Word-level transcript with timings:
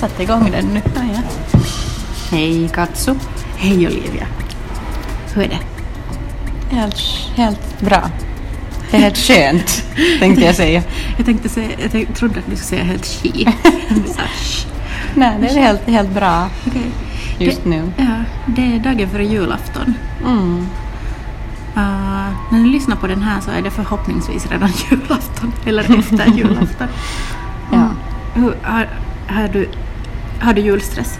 jag 0.00 0.10
satte 0.10 0.22
igång 0.22 0.50
den 0.50 0.64
nu. 0.66 0.80
Ah, 0.96 1.00
ja. 1.14 1.20
Hej 2.30 2.68
Katsu. 2.74 3.14
Hej 3.56 3.86
Olivia. 3.86 4.26
Hur 5.34 5.42
är 5.42 5.48
det? 5.48 5.58
Helt, 6.76 6.96
helt 7.36 7.80
bra. 7.80 8.10
Det 8.90 8.96
är 8.96 9.00
helt 9.00 9.18
skönt, 9.18 9.84
tänkte 10.20 10.44
jag 10.44 10.54
säga. 10.54 10.82
Jag, 11.16 11.26
tänkte 11.26 11.48
säga, 11.48 11.70
jag 11.82 11.90
tänkte, 11.90 12.14
trodde 12.14 12.38
att 12.38 12.50
du 12.50 12.56
skulle 12.56 12.82
säga 12.82 12.84
helt 12.84 13.06
sh. 14.42 14.66
Nej, 15.14 15.36
det 15.40 15.46
är 15.48 15.58
helt, 15.58 15.88
helt 15.88 16.10
bra 16.10 16.48
Okej. 16.66 16.90
just 17.38 17.64
det, 17.64 17.70
nu. 17.70 17.92
Ja, 17.96 18.24
det 18.46 18.62
är 18.62 18.78
dagen 18.78 19.08
före 19.10 19.24
julafton. 19.24 19.94
Mm. 20.26 20.66
Uh, 21.76 22.34
när 22.52 22.58
ni 22.58 22.68
lyssnar 22.68 22.96
på 22.96 23.06
den 23.06 23.22
här 23.22 23.40
så 23.40 23.50
är 23.50 23.62
det 23.62 23.70
förhoppningsvis 23.70 24.46
redan 24.50 24.70
julafton 24.90 25.52
eller 25.66 25.98
efter 25.98 26.26
julafton. 26.36 26.88
Ja. 27.72 27.88
Hur, 28.34 28.54
har, 28.62 28.88
har, 29.28 29.48
du, 29.48 29.68
har 30.40 30.54
du 30.54 30.60
julstress? 30.60 31.18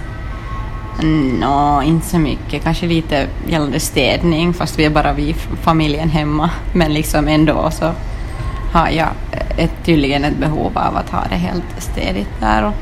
Nå, 1.40 1.82
inte 1.82 2.06
så 2.06 2.18
mycket. 2.18 2.62
Kanske 2.62 2.86
lite 2.86 3.26
gällande 3.48 3.80
städning, 3.80 4.54
fast 4.54 4.78
vi 4.78 4.84
är 4.84 4.90
bara 4.90 5.12
vi 5.12 5.34
familjen 5.62 6.08
hemma. 6.08 6.50
Men 6.72 6.94
liksom 6.94 7.28
ändå 7.28 7.70
så 7.70 7.92
har 8.72 8.88
jag 8.88 9.08
ett, 9.56 9.84
tydligen 9.84 10.24
ett 10.24 10.38
behov 10.38 10.78
av 10.78 10.96
att 10.96 11.10
ha 11.10 11.24
det 11.30 11.36
helt 11.36 11.82
städigt 11.82 12.40
där. 12.40 12.64
Och, 12.64 12.74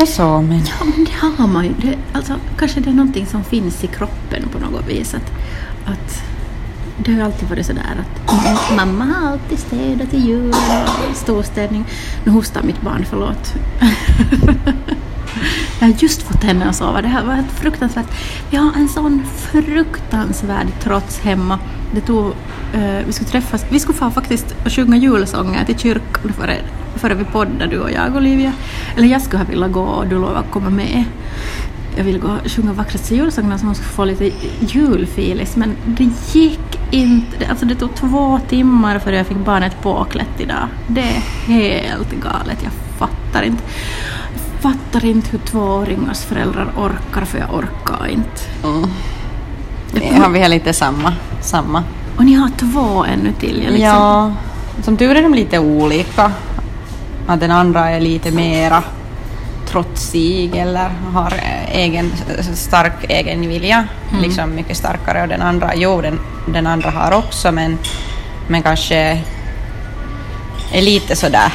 och 0.00 0.08
så, 0.08 0.40
men... 0.40 0.58
Ja, 0.58 0.84
men 0.84 1.04
det 1.04 1.42
har 1.42 1.46
man 1.46 1.64
ju. 1.64 1.72
Det, 1.78 1.96
alltså, 2.12 2.34
kanske 2.58 2.80
det 2.80 2.90
är 2.90 2.94
någonting 2.94 3.26
som 3.26 3.44
finns 3.44 3.84
i 3.84 3.86
kroppen 3.86 4.48
på 4.52 4.58
något 4.58 4.88
vis. 4.88 5.14
Att, 5.14 5.32
att 5.86 6.22
det 6.98 7.10
har 7.10 7.18
ju 7.18 7.24
alltid 7.24 7.48
varit 7.48 7.66
sådär 7.66 7.96
att 8.00 8.76
mamma 8.76 9.04
har 9.04 9.32
alltid 9.32 9.58
städat 9.58 10.10
till 10.10 10.26
jul 10.26 10.54
och 11.10 11.16
storstädning. 11.16 11.84
Nu 12.24 12.32
hostar 12.32 12.62
mitt 12.62 12.80
barn, 12.80 13.06
förlåt. 13.10 13.54
Jag 15.80 15.86
har 15.86 15.94
just 15.98 16.22
fått 16.22 16.42
henne 16.42 16.68
att 16.68 16.76
sova. 16.76 17.02
Det 17.02 17.08
här 17.08 17.24
var 17.24 17.34
helt 17.34 17.52
fruktansvärt. 17.52 18.06
Vi 18.50 18.56
har 18.56 18.72
en 18.76 18.88
sån 18.88 19.22
fruktansvärd 19.24 20.66
trots 20.80 21.20
hemma. 21.20 21.58
Det 21.94 22.00
tog, 22.00 22.26
eh, 22.74 23.06
vi 23.06 23.12
skulle 23.12 23.30
träffas, 23.30 23.64
vi 23.70 23.80
skulle 23.80 23.98
få 23.98 24.10
faktiskt 24.10 24.54
och 24.64 24.72
sjunga 24.72 24.96
julsånger 24.96 25.64
till 25.64 25.78
kyrkan 25.78 26.32
före, 26.32 26.56
före 26.96 27.14
vi 27.14 27.24
poddade 27.24 27.66
du 27.66 27.78
och 27.78 27.90
jag 27.90 28.16
Olivia. 28.16 28.52
Eller 28.96 29.08
jag 29.08 29.22
skulle 29.22 29.38
ha 29.38 29.50
velat 29.50 29.72
gå 29.72 29.82
och 29.82 30.06
du 30.06 30.14
lovade 30.14 30.38
att 30.38 30.50
komma 30.50 30.70
med. 30.70 31.04
Jag 31.96 32.04
ville 32.04 32.18
gå 32.18 32.28
och 32.28 32.50
sjunga 32.50 32.72
vackraste 32.72 33.14
julsångerna 33.14 33.58
så 33.58 33.66
man 33.66 33.74
skulle 33.74 33.88
få 33.88 34.04
lite 34.04 34.30
julfilis 34.60 35.56
men 35.56 35.76
det 35.86 36.10
gick 36.32 36.73
inte. 36.90 37.46
Alltså 37.50 37.66
det 37.66 37.74
tog 37.74 37.94
två 37.94 38.40
timmar 38.48 38.98
för 38.98 39.12
jag 39.12 39.26
fick 39.26 39.36
barnet 39.36 39.82
påklätt 39.82 40.40
idag. 40.40 40.68
Det 40.86 41.00
är 41.00 41.22
helt 41.46 42.10
galet. 42.10 42.58
Jag 42.62 42.72
fattar 42.98 43.42
inte. 43.42 43.62
Jag 44.32 44.72
fattar 44.72 45.04
inte 45.04 45.30
hur 45.30 45.38
tvååringars 45.38 46.24
föräldrar 46.24 46.68
orkar 46.76 47.24
för 47.24 47.38
jag 47.38 47.54
orkar 47.54 48.06
inte. 48.06 48.40
Mm. 48.64 48.90
Det 49.92 50.14
har 50.20 50.30
vi 50.30 50.48
lite 50.48 50.72
samma. 50.72 51.12
samma. 51.40 51.82
Och 52.16 52.24
ni 52.24 52.34
har 52.34 52.48
två 52.48 53.04
ännu 53.04 53.32
till. 53.32 53.62
Jag 53.64 53.72
liksom, 53.72 53.90
Ja, 53.90 54.32
som 54.82 54.96
tur 54.96 55.16
är 55.16 55.22
de 55.22 55.34
lite 55.34 55.58
olika. 55.58 56.32
Att 57.26 57.40
den 57.40 57.50
andra 57.50 57.90
är 57.90 58.00
lite 58.00 58.30
mera 58.30 58.82
trotsig 59.74 60.56
eller 60.56 60.88
har 61.12 61.32
egen, 61.72 62.12
stark 62.54 62.92
egen 63.08 63.48
vilja. 63.48 63.86
Mm. 64.10 64.22
Liksom 64.22 64.54
mycket 64.54 64.76
starkare. 64.76 65.22
Och 65.22 65.28
den 65.28 65.42
andra, 65.42 65.74
jo 65.74 66.00
den, 66.00 66.20
den 66.46 66.66
andra 66.66 66.90
har 66.90 67.12
också 67.12 67.52
men, 67.52 67.78
men 68.48 68.62
kanske 68.62 68.96
är 70.72 70.82
lite 70.82 71.16
sådär 71.16 71.52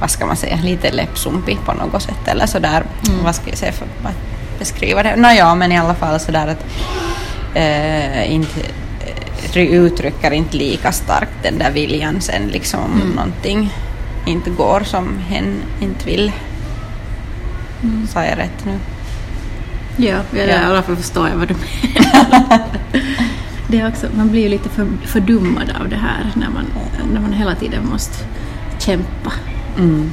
vad 0.00 0.10
ska 0.10 0.26
man 0.26 0.36
säga, 0.36 0.58
lite 0.62 0.90
läppsumpig 0.90 1.58
på 1.64 1.72
något 1.72 2.02
sätt 2.02 2.28
eller 2.28 2.46
sådär, 2.46 2.82
Mm. 3.08 3.24
vad 3.24 3.34
ska 3.34 3.48
jag 3.48 3.58
säga 3.58 3.72
för 3.72 3.84
att 3.84 4.14
beskriva 4.58 5.02
det? 5.02 5.16
Nåja, 5.16 5.54
men 5.54 5.72
i 5.72 5.78
alla 5.78 5.94
fall 5.94 6.20
sådär 6.20 6.46
att 6.48 6.64
eh, 7.54 8.32
inte 8.32 8.60
eh, 9.54 9.62
uttrycker 9.72 10.30
inte 10.30 10.56
lika 10.56 10.92
starkt 10.92 11.32
den 11.42 11.58
där 11.58 11.70
viljan 11.70 12.20
sen 12.20 12.48
liksom 12.52 12.80
om 12.80 12.92
Mm. 13.00 13.08
någonting 13.10 13.70
inte 14.26 14.50
går 14.50 14.80
som 14.84 15.18
hen 15.18 15.54
inte 15.80 16.06
vill. 16.06 16.32
Mm. 17.82 18.06
Sa 18.06 18.24
jag 18.24 18.38
rätt 18.38 18.64
nu? 18.64 18.78
Ja, 19.96 20.18
jag, 20.30 20.48
Ja. 20.48 20.62
i 20.62 20.64
alla 20.64 20.82
fall 20.82 20.96
förstår 20.96 21.28
jag 21.28 21.36
vad 21.36 21.48
du 21.48 21.54
menar. 21.54 22.60
det 23.68 23.80
är 23.80 23.88
också, 23.88 24.06
man 24.16 24.30
blir 24.30 24.42
ju 24.42 24.48
lite 24.48 24.68
för, 24.68 24.86
fördummad 25.06 25.72
av 25.80 25.88
det 25.88 25.96
här 25.96 26.26
när 26.34 26.48
man, 26.50 26.64
när 27.12 27.20
man 27.20 27.32
hela 27.32 27.54
tiden 27.54 27.86
måste 27.90 28.24
kämpa. 28.78 29.32
Mm. 29.78 30.10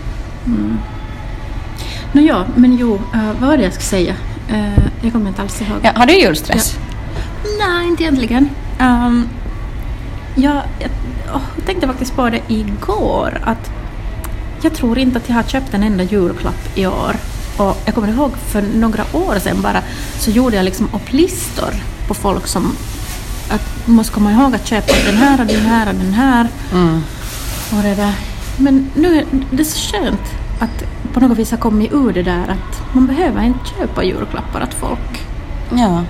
Nå 2.12 2.22
ja, 2.22 2.45
men 2.56 2.78
jo, 2.78 3.01
eh, 3.13 3.31
vad 3.39 3.50
var 3.50 3.57
det 3.57 3.63
jag 3.63 3.74
skulle 3.74 3.85
säga? 3.85 4.16
Eh, 4.50 4.84
jag 5.01 5.12
kommer 5.13 5.29
inte 5.29 5.41
alls 5.41 5.62
ihåg. 5.62 5.78
Ja, 5.84 5.91
har 5.95 6.06
du 6.06 6.13
julstress? 6.13 6.78
Nej, 7.59 7.88
inte 7.88 8.03
egentligen. 8.03 8.50
Um, 8.79 9.29
jag, 10.35 10.62
jag 10.79 10.89
jag 11.28 11.66
tänkte 11.66 11.88
faktiskt 11.88 12.16
på 12.16 12.29
det 12.29 12.41
igår 12.47 13.38
att 13.44 13.72
jag 14.67 14.73
tror 14.73 14.97
inte 14.97 15.17
att 15.17 15.29
jag 15.29 15.35
har 15.35 15.44
köpt 15.44 15.73
en 15.73 15.83
enda 15.83 16.03
julklapp 16.03 16.78
i 16.78 16.88
år. 16.88 17.16
Och 17.57 17.78
jag 17.85 17.95
kommer 17.95 18.07
ihåg 18.07 18.31
för 18.38 18.61
några 18.61 19.03
år 19.13 19.39
sedan 19.39 19.61
bara 19.61 19.81
så 20.19 20.31
gjorde 20.31 20.55
jag 20.55 20.66
liksom 20.66 20.89
upp 20.94 21.13
listor 21.13 21.73
på 22.07 22.13
folk 22.13 22.47
som 22.47 22.75
att 23.50 23.88
måste 23.88 24.13
komma 24.13 24.31
ihåg 24.31 24.56
att 24.56 24.67
köpa 24.67 24.94
den 25.06 25.17
här 25.17 25.39
och 25.41 25.45
den 25.47 25.61
här 25.66 25.88
och 25.89 25.95
den 25.95 26.13
här. 26.13 26.47
Mm. 26.73 27.01
Och 27.77 27.83
det 27.83 27.95
där. 27.95 28.13
Men 28.57 28.89
nu 28.95 29.17
är 29.19 29.25
det 29.51 29.66
så 29.66 29.77
skönt 29.91 30.22
att 30.59 30.83
på 31.13 31.19
något 31.19 31.38
vis 31.38 31.51
ha 31.51 31.57
kommit 31.57 31.94
ur 31.94 32.13
det 32.13 32.23
där 32.23 32.44
att 32.44 32.94
man 32.95 33.07
behöver 33.07 33.44
inte 33.44 33.59
köpa 33.79 34.03
julklappar 34.03 34.63
åt 34.63 34.73
folk. 34.73 35.22
Ja. 35.75 36.03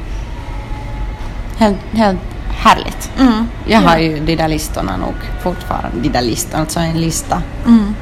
Helt, 1.57 1.77
helt 1.91 2.19
härligt. 2.49 3.11
Mm. 3.19 3.47
Jag 3.67 3.83
Ja. 3.83 3.87
har 3.89 3.97
ju 3.97 4.19
de 4.25 4.35
där 4.35 4.47
listorna 4.47 4.97
nog 4.97 5.15
fortfarande. 5.43 6.01
De 6.01 6.09
där 6.09 6.21
listorna, 6.21 6.59
alltså 6.63 6.79
en 6.79 7.01
lista 7.01 7.41
Mm. 7.67 7.95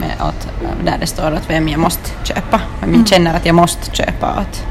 Med 0.00 0.12
att, 0.18 0.48
där 0.84 0.96
det 1.00 1.06
står 1.06 1.32
att 1.32 1.50
vem 1.50 1.68
jag 1.68 1.80
måste 1.80 2.10
köpa. 2.24 2.60
Vem 2.80 2.88
Mm. 2.88 3.00
jag 3.00 3.08
känner 3.08 3.34
att 3.36 3.46
jag 3.46 3.54
måste 3.54 3.90
köpa. 3.96 4.26
Att. 4.26 4.66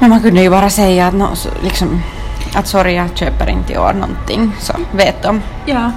Men 0.00 0.10
man 0.10 0.20
kunde 0.20 0.42
ju 0.42 0.50
bara 0.50 0.70
säga 0.70 1.06
att, 1.06 1.14
nå, 1.14 1.28
så, 1.34 1.48
liksom, 1.62 2.02
att 2.54 2.66
sorry, 2.66 2.94
jag 2.94 3.16
köper 3.16 3.48
inte 3.50 3.72
i 3.72 3.78
år 3.78 3.92
någonting. 3.92 4.52
Så 4.60 4.72
vet 4.92 5.22
de. 5.22 5.42
Ja, 5.66 5.92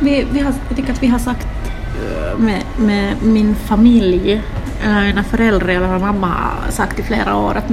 vi, 0.00 0.26
vi 0.32 0.40
har, 0.40 0.52
jag 0.68 0.76
tycker 0.76 0.92
att 0.92 1.02
vi 1.02 1.06
har 1.06 1.18
sagt 1.18 1.46
eh, 1.76 2.38
med, 2.38 2.62
med 2.76 3.14
min 3.22 3.54
familj, 3.54 4.42
eller 4.84 5.04
mina 5.06 5.24
föräldrar 5.24 5.68
eller 5.68 5.86
vad 5.88 6.00
mamma 6.00 6.26
har 6.26 6.70
sagt 6.72 6.98
i 6.98 7.02
flera 7.02 7.36
år 7.36 7.54
att 7.56 7.70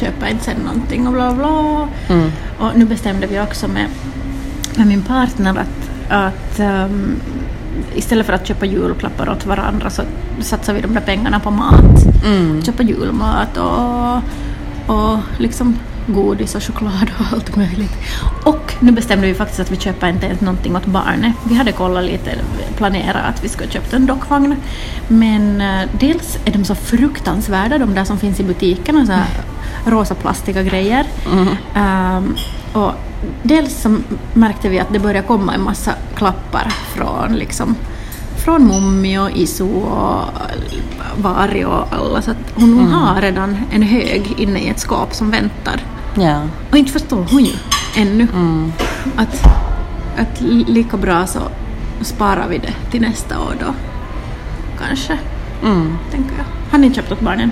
köpa 0.00 0.28
inte 0.28 0.44
sen 0.44 0.56
någonting 0.64 1.06
och 1.06 1.12
bla 1.12 1.32
bla. 1.34 1.88
Mm. 2.08 2.32
Och 2.58 2.70
nu 2.74 2.84
bestämde 2.84 3.26
vi 3.26 3.40
också 3.40 3.68
med, 3.68 3.86
med 4.76 4.86
min 4.86 5.02
partner 5.02 5.50
att, 5.50 6.10
att 6.12 6.58
ehm, 6.58 7.16
istället 7.94 8.26
för 8.26 8.32
att 8.32 8.46
köpa 8.46 8.66
julklappar 8.66 9.30
åt 9.30 9.46
varandra 9.46 9.90
så 9.90 10.02
satsar 10.40 10.74
vi 10.74 10.80
de 10.80 10.94
där 10.94 11.00
pengarna 11.00 11.40
på 11.40 11.50
mat. 11.50 12.24
Mm. 12.24 12.62
Köpa 12.62 12.82
julmat 12.82 13.56
och, 13.56 14.16
och 14.96 15.18
liksom 15.38 15.76
godis 16.06 16.54
och 16.54 16.62
choklad 16.62 17.10
och 17.18 17.26
allt 17.32 17.56
möjligt. 17.56 17.92
Och 18.44 18.74
nu 18.80 18.92
bestämde 18.92 19.26
vi 19.26 19.34
faktiskt 19.34 19.60
att 19.60 19.70
vi 19.70 19.76
köper 19.76 20.08
inte 20.08 20.26
ens 20.26 20.40
någonting 20.40 20.76
åt 20.76 20.86
barnet. 20.86 21.32
Vi 21.48 21.54
hade 21.54 21.72
kollat 21.72 22.04
lite, 22.04 22.30
planerat 22.76 23.24
att 23.34 23.44
vi 23.44 23.48
skulle 23.48 23.70
köpa 23.70 23.96
en 23.96 24.06
dockvagn. 24.06 24.56
Men 25.08 25.60
eh, 25.60 25.88
dels 26.00 26.38
är 26.44 26.52
de 26.52 26.64
så 26.64 26.74
fruktansvärda, 26.74 27.78
de 27.78 27.94
där 27.94 28.04
som 28.04 28.18
finns 28.18 28.40
i 28.40 28.44
butikerna, 28.44 29.06
så 29.06 29.12
här 29.12 29.26
rosa 29.86 30.14
plastiga 30.14 30.62
grejer. 30.62 31.06
Mm. 31.32 31.48
Ehm, 31.74 32.36
och 32.72 32.92
dels 33.42 33.82
så 33.82 33.96
märkte 34.34 34.68
vi 34.68 34.80
att 34.80 34.92
det 34.92 34.98
började 34.98 35.26
komma 35.26 35.54
en 35.54 35.62
massa 35.62 35.92
klappar 36.16 36.72
från 36.94 37.32
liksom 37.36 37.76
från 38.36 38.66
Mummi 38.66 39.18
och 39.18 39.30
Isu 39.30 39.64
och 39.64 40.24
Vari 41.16 41.64
och 41.64 41.92
alla. 41.92 42.22
Så 42.22 42.30
att 42.30 42.36
hon, 42.54 42.78
hon 42.78 42.92
har 42.92 43.20
redan 43.20 43.56
en 43.72 43.82
hög 43.82 44.34
inne 44.38 44.58
i 44.60 44.68
ett 44.68 44.78
skåp 44.80 45.14
som 45.14 45.30
väntar. 45.30 45.80
Ja. 46.14 46.42
Och 46.70 46.76
inte 46.78 46.92
förstår 46.92 47.26
hon 47.30 47.44
ju 47.44 47.52
ännu 47.96 48.26
Mm. 48.34 48.72
att, 49.16 49.44
att 50.18 50.40
lika 50.68 50.96
bra 50.96 51.26
så 51.26 51.38
sparar 52.02 52.46
vi 52.48 52.58
det 52.58 52.72
till 52.90 53.00
nästa 53.00 53.38
år 53.40 53.54
då. 53.60 53.74
Kanske, 54.86 55.18
Mm. 55.64 55.98
tänker 56.10 56.30
jag. 56.36 56.44
Har 56.70 56.78
ni 56.78 56.94
köpt 56.94 57.12
åt 57.12 57.20
barnen? 57.20 57.50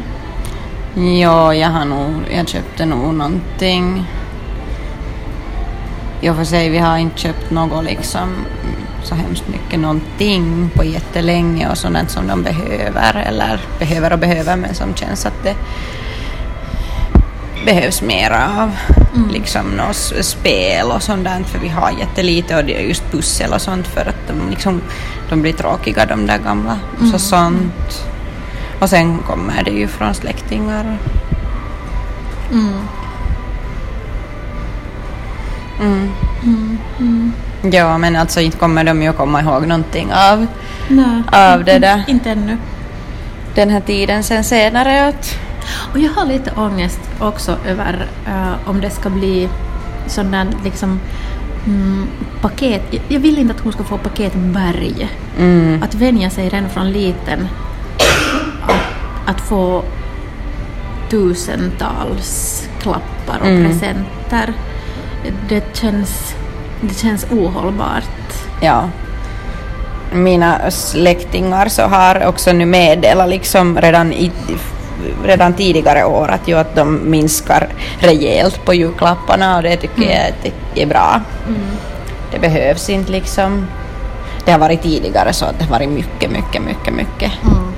Ja, 1.20 1.54
jag 1.54 1.68
har 1.70 1.84
nog, 1.84 2.14
jag 2.34 2.48
köpte 2.48 2.86
nog 2.86 3.14
någonting. 3.14 4.04
I 6.20 6.30
och 6.30 6.36
för 6.36 6.44
sig, 6.44 6.68
vi 6.68 6.78
har 6.78 6.98
inte 6.98 7.18
köpt 7.18 7.50
något 7.50 7.84
liksom 7.84 8.22
mm, 8.22 8.76
så 9.04 9.14
hemskt 9.14 9.48
mycket 9.48 9.80
någonting 9.80 10.70
på 10.74 10.84
jättelänge 10.84 11.68
och 11.68 11.78
sådant 11.78 12.10
som 12.10 12.26
de 12.26 12.42
behöver 12.42 13.14
eller 13.26 13.60
behöver 13.78 14.12
och 14.12 14.18
behöver 14.18 14.56
men 14.56 14.74
som 14.74 14.94
känns 14.94 15.26
att 15.26 15.42
det 15.42 15.54
behövs 17.64 18.02
mera 18.02 18.62
av 18.62 18.76
liksom 19.32 19.66
något 19.66 20.12
spel 20.20 20.90
och 20.90 21.02
sånt 21.02 21.24
där 21.24 21.42
för 21.42 21.58
vi 21.58 21.68
har 21.68 21.90
jättelite 21.90 22.56
och 22.56 22.64
det 22.64 22.76
är 22.76 22.80
just 22.80 23.10
pussel 23.10 23.52
och 23.52 23.60
sånt 23.60 23.86
för 23.86 24.00
att 24.00 24.28
de, 24.28 24.50
liksom, 24.50 24.80
de 25.28 25.42
blir 25.42 25.52
tråkiga 25.52 26.06
de 26.06 26.26
där 26.26 26.38
gamla. 26.38 26.78
Så 27.12 27.18
sånt. 27.18 28.06
Och 28.80 28.90
sen 28.90 29.18
kommer 29.18 29.64
det 29.64 29.70
ju 29.70 29.88
från 29.88 30.14
släktingar. 30.14 30.98
Mm. 32.52 32.74
Mm. 35.80 37.32
Ja, 37.72 37.98
men 37.98 38.16
alltså 38.16 38.40
inte 38.40 38.58
kommer 38.58 38.84
de 38.84 39.02
ju 39.02 39.08
att 39.08 39.16
komma 39.16 39.40
ihåg 39.42 39.66
någonting 39.66 40.12
av, 40.12 40.46
Nej, 40.88 41.22
av 41.32 41.64
det 41.64 41.78
där, 41.78 42.02
inte 42.08 42.30
ännu. 42.30 42.56
den 43.54 43.70
här 43.70 43.80
tiden 43.80 44.22
sen 44.22 44.44
senare. 44.44 45.08
Att, 45.08 45.38
Och 45.92 45.98
jag 45.98 46.10
har 46.12 46.26
lite 46.26 46.50
ångest 46.56 47.00
också 47.18 47.56
över 47.66 48.06
eh, 48.26 48.68
om 48.68 48.80
det 48.80 48.90
ska 48.90 49.10
bli 49.10 49.48
sån 50.06 50.30
där 50.30 50.46
liksom 50.64 51.00
mm, 51.66 52.06
paket. 52.40 52.82
Jag- 52.90 53.02
Jag 53.08 53.20
vill 53.20 53.38
inte 53.38 53.54
att 53.54 53.60
hon 53.60 53.72
ska 53.72 53.84
få 53.84 53.98
paketberg. 53.98 55.08
mm, 55.38 55.82
Att 55.82 55.94
vänja 55.94 56.30
sig 56.30 56.48
redan 56.48 56.70
från 56.70 56.90
liten 56.92 57.48
att, 58.62 59.30
att 59.34 59.40
få 59.40 59.82
tusentals 61.10 62.62
klappar 62.80 63.38
och 63.40 63.46
Mm. 63.46 63.64
presenter. 63.70 64.52
Det 65.48 65.76
känns, 65.76 66.34
det 66.80 66.94
känns 66.94 67.26
ohållbart. 67.30 68.32
ja. 68.62 68.88
Mina 70.12 70.70
släktingar 70.70 71.68
så 71.68 71.82
har 71.82 72.26
också 72.26 72.52
nu 72.52 72.66
meddelat 72.66 73.28
liksom 73.28 73.80
redan, 73.80 74.12
i, 74.12 74.32
redan 75.24 75.52
tidigare 75.52 76.04
år 76.04 76.28
att, 76.28 76.48
ju 76.48 76.58
att 76.58 76.74
de 76.74 77.10
minskar 77.10 77.68
rejält 77.98 78.64
på 78.64 78.74
julklapparna 78.74 79.56
och 79.56 79.62
det 79.62 79.76
tycker 79.76 80.02
jag 80.02 80.34
det 80.74 80.82
är 80.82 80.86
bra. 80.86 81.20
Det 82.32 82.38
behövs 82.38 82.90
inte 82.90 83.12
liksom. 83.12 83.66
Det 84.44 84.52
har 84.52 84.58
varit 84.58 84.82
tidigare 84.82 85.32
så 85.32 85.44
att 85.44 85.58
det 85.58 85.64
har 85.64 85.70
varit 85.70 85.88
mycket, 85.88 86.30
mycket, 86.30 86.62
mycket, 86.62 86.94
mycket. 86.94 87.32
Mm. 87.42 87.72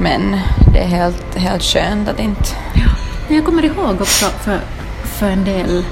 Men 0.00 0.40
det 0.72 0.78
är 0.78 0.86
helt, 0.86 1.34
helt 1.36 1.62
skönt 1.62 2.08
att 2.08 2.20
inte... 2.20 2.48
Men 3.28 3.36
jag 3.36 3.44
kommer 3.44 3.64
ihåg 3.64 4.00
också 4.00 4.26
för, 4.26 4.58
för 5.14 5.30
en 5.30 5.44
del 5.44 5.84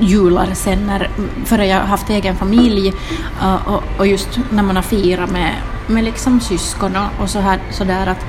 jular 0.00 0.48
sen 0.54 0.86
när, 0.86 1.10
före 1.44 1.66
jag 1.66 1.80
haft 1.80 2.10
egen 2.10 2.36
familj 2.36 2.92
uh, 3.42 3.68
och, 3.68 3.82
och 3.98 4.06
just 4.06 4.28
när 4.50 4.62
man 4.62 4.76
har 4.76 4.82
firat 4.82 5.30
med, 5.30 5.54
med 5.86 6.04
liksom 6.04 6.40
syskon 6.40 6.96
och, 6.96 7.22
och 7.22 7.30
så 7.30 7.38
här, 7.40 7.58
så 7.70 7.84
där 7.84 8.06
att, 8.06 8.26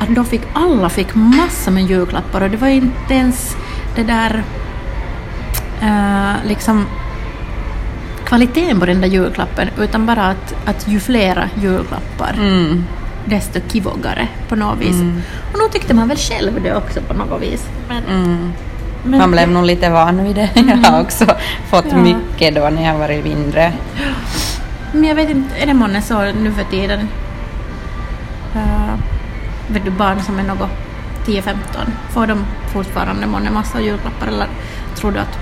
att 0.00 0.08
då 0.08 0.24
fick 0.24 0.42
alla 0.52 0.88
fick 0.88 1.14
massor 1.14 1.72
med 1.72 1.84
julklappar 1.90 2.40
och 2.40 2.50
det 2.50 2.56
var 2.56 2.68
inte 2.68 3.14
ens 3.14 3.56
det 3.96 4.02
där 4.02 4.42
uh, 5.82 6.48
liksom 6.48 6.86
kvaliteten 8.24 8.80
på 8.80 8.86
den 8.86 9.00
där 9.00 9.08
julklappen 9.08 9.68
utan 9.78 10.06
bara 10.06 10.26
att, 10.26 10.54
att 10.64 10.88
ju 10.88 11.00
flera 11.00 11.48
julklappar 11.62 12.34
Mm. 12.40 12.84
desto 13.24 13.60
kivogare 13.72 14.28
på 14.48 14.56
något 14.56 14.78
vis. 14.78 15.00
Och 15.52 15.58
nog 15.58 15.72
tyckte 15.72 15.94
man 15.94 16.08
väl 16.08 16.16
själv 16.16 16.62
det 16.62 16.76
också 16.76 17.00
på 17.00 17.14
något 17.14 17.42
vis. 17.42 17.66
Men, 17.88 18.04
Mm. 18.04 18.52
Men 19.04 19.18
Man 19.18 19.30
blev 19.30 19.48
nog 19.50 19.64
lite 19.64 19.90
van 19.90 20.24
vid 20.24 20.36
det. 20.36 20.48
Jag 20.54 20.90
har 20.90 21.00
också 21.00 21.26
fått 21.70 21.84
Ja. 21.90 21.96
mycket 21.96 22.54
då 22.54 22.68
när 22.70 22.84
jag 22.84 22.98
varit 22.98 23.24
mindre. 23.24 23.72
Men 24.92 25.04
jag 25.04 25.14
vet 25.14 25.30
inte, 25.30 25.56
är 25.56 25.66
det 25.66 25.74
månne 25.74 26.02
så 26.02 26.22
nu 26.22 26.52
för 26.52 26.64
tiden? 26.64 27.08
Uh, 28.56 28.94
vet 29.68 29.84
du, 29.84 29.90
barn 29.90 30.20
som 30.22 30.38
är 30.38 30.42
något 30.42 30.70
10-15, 31.26 31.54
får 32.10 32.26
de 32.26 32.44
fortfarande 32.72 33.26
månne 33.26 33.50
massa 33.50 33.80
julklappar 33.80 34.26
eller 34.26 34.46
tror 34.96 35.12
du 35.12 35.18
att 35.18 35.38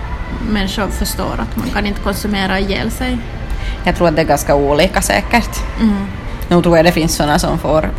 människor 0.53 0.87
förstår 0.87 1.33
att 1.39 1.57
man 1.57 1.69
kan 1.69 1.87
inte 1.87 2.01
konsumera 2.01 2.59
ihjäl 2.59 2.91
sig? 2.91 3.19
Jag 3.85 3.97
tror 3.97 4.09
att 4.09 4.17
det 4.17 4.23
är 4.23 4.27
ganska 4.27 4.55
olika 4.55 5.03
säkert. 5.03 5.59
Mm. 5.81 5.97
Nu 6.49 6.63
tror 6.63 6.77
jag 6.77 6.87
det 6.87 6.93
finns 6.93 7.15
sådana 7.15 7.39
som 7.39 7.59
får 7.59 7.91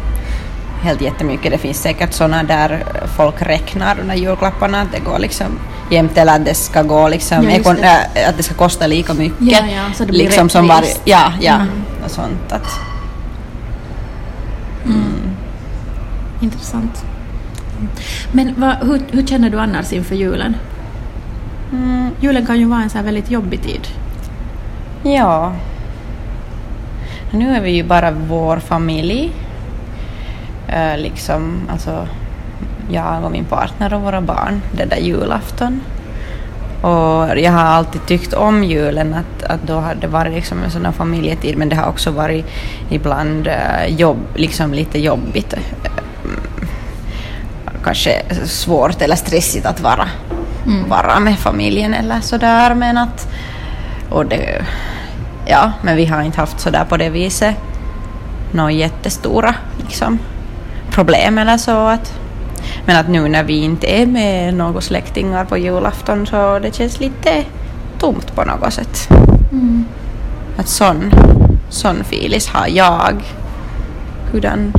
helt 0.83 1.01
jättemycket. 1.01 1.51
Det 1.51 1.57
finns 1.57 1.81
säkert 1.81 2.13
sådana 2.13 2.43
där 2.43 2.83
folk 3.17 3.41
räknar 3.41 3.95
de 3.95 4.07
där 4.07 4.15
julklapparna 4.15 4.81
att 4.81 4.91
det 4.91 4.99
går 4.99 5.19
liksom 5.19 5.59
jämt 5.91 6.17
eller 6.17 6.35
att 6.35 6.45
det 6.45 6.53
ska 6.53 6.81
gå 6.83 7.07
liksom, 7.07 7.43
Ja, 7.43 7.49
ekon- 7.49 7.81
det. 7.81 8.21
äh, 8.21 8.29
att 8.29 8.37
det 8.37 8.43
ska 8.43 8.53
kosta 8.53 8.87
lika 8.87 9.13
mycket. 9.13 9.41
Ja, 9.51 9.59
ja, 9.75 9.93
så 9.95 10.03
det 10.05 10.11
blir 10.11 10.23
liksom 10.23 10.49
som 10.49 10.67
var. 10.67 10.83
Ja, 11.05 11.33
ja, 11.41 11.53
Mm. 11.55 11.67
och 12.05 12.11
sånt 12.11 12.51
att. 12.51 12.79
Intressant. 16.41 17.03
Men 18.31 18.53
vad, 18.57 18.75
hur, 18.87 19.01
hur 19.11 19.27
känner 19.27 19.49
du 19.49 19.59
annars 19.59 19.93
inför 19.93 20.15
julen? 20.15 20.55
Mm, 21.71 22.09
Julen 22.21 22.45
kan 22.45 22.59
ju 22.59 22.65
vara 22.65 22.81
en 22.81 22.89
så 22.89 22.97
här 22.97 23.05
väldigt 23.05 23.31
jobbig 23.31 23.61
tid. 23.63 23.87
ja. 25.03 25.53
Nu 27.31 27.55
är 27.55 27.61
vi 27.61 27.71
ju 27.71 27.83
bara 27.83 28.11
vår 28.11 28.57
familj. 28.59 29.31
Eh, 30.71 30.97
liksom, 30.97 31.61
alltså 31.71 32.07
jag 32.89 33.23
och 33.23 33.31
min 33.31 33.45
partner 33.45 33.93
och 33.93 34.01
våra 34.01 34.21
barn, 34.21 34.61
den 34.71 34.89
där 34.89 34.97
julafton. 34.97 35.81
Och 36.81 37.39
jag 37.39 37.51
har 37.51 37.59
alltid 37.63 38.05
tyckt 38.05 38.33
om 38.33 38.63
julen, 38.63 39.13
att, 39.13 39.43
att 39.43 39.63
då 39.67 39.73
har 39.73 39.95
det 39.95 40.07
varit 40.07 40.33
liksom 40.33 40.63
en 40.63 40.71
sån 40.71 40.85
här 40.85 40.91
familjetid, 40.91 41.57
men 41.57 41.69
det 41.69 41.75
har 41.75 41.89
också 41.89 42.11
varit 42.11 42.45
ibland 42.89 43.47
eh, 43.47 43.85
jobb, 43.87 44.17
liksom 44.35 44.73
lite 44.73 44.99
jobbigt. 44.99 45.53
eh, 45.53 45.59
mm, 46.23 46.39
Kanske 47.83 48.21
svårt 48.45 49.01
eller 49.01 49.15
stressigt 49.15 49.65
att 49.65 49.81
vara, 49.81 50.07
vara 50.87 51.19
med 51.19 51.39
familjen 51.39 51.93
eller 51.93 52.21
sådär, 52.21 52.75
men 52.75 52.97
att... 52.97 53.27
Och 54.09 54.25
det, 54.25 54.65
ja, 55.45 55.71
men 55.81 55.95
vi 55.95 56.05
har 56.05 56.21
inte 56.21 56.39
haft 56.39 56.59
sådär 56.59 56.85
på 56.89 56.97
det 56.97 57.09
viset 57.09 57.55
några 58.51 58.71
jättestora 58.71 59.55
liksom, 59.77 60.19
problem 60.99 61.37
eller 61.37 61.57
så. 61.57 61.87
Att, 61.87 62.19
men 62.85 62.97
att 62.97 63.09
nu 63.09 63.27
när 63.27 63.43
vi 63.43 63.57
inte 63.57 63.87
är 64.01 64.05
med 64.05 64.53
några 64.53 64.81
släktingar 64.81 65.45
på 65.45 65.57
julafton 65.57 66.27
så 66.27 66.59
det 66.59 66.75
känns 66.75 66.99
lite 66.99 67.45
tomt 67.99 68.35
på 68.35 68.43
något 68.43 68.73
sätt. 68.73 69.09
Att 70.57 70.67
sån, 70.67 71.11
sån 71.69 72.03
filis 72.03 72.47
har 72.47 72.67
jag. 72.67 73.23
Hurdan, 74.31 74.73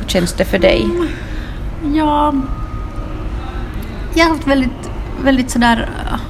hur 0.00 0.08
känns 0.08 0.32
det 0.32 0.44
för 0.44 0.58
dig? 0.58 0.86
Ja, 1.94 2.34
jag 4.14 4.24
har 4.24 4.30
haft 4.30 4.46
väldigt, 4.46 4.90
väldigt 5.24 5.50
sådär 5.50 5.88
äh, 6.12 6.20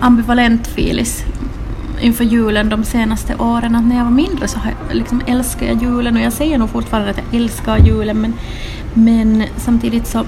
ambivalent 0.00 0.66
filis 0.66 1.24
inför 2.00 2.24
julen 2.24 2.68
de 2.68 2.84
senaste 2.84 3.36
åren. 3.36 3.76
Att 3.76 3.84
när 3.84 3.96
jag 3.96 4.04
var 4.04 4.10
mindre 4.10 4.48
så 4.48 4.58
har 4.58 4.74
jag, 4.88 4.96
liksom 4.96 5.22
älskar 5.26 5.66
jag 5.66 5.82
julen 5.82 6.16
och 6.16 6.22
jag 6.22 6.32
säger 6.32 6.58
nog 6.58 6.70
fortfarande 6.70 7.10
att 7.10 7.16
jag 7.16 7.40
älskar 7.40 7.78
julen 7.78 8.20
men, 8.20 8.34
men 8.94 9.44
samtidigt 9.56 10.06
så 10.06 10.24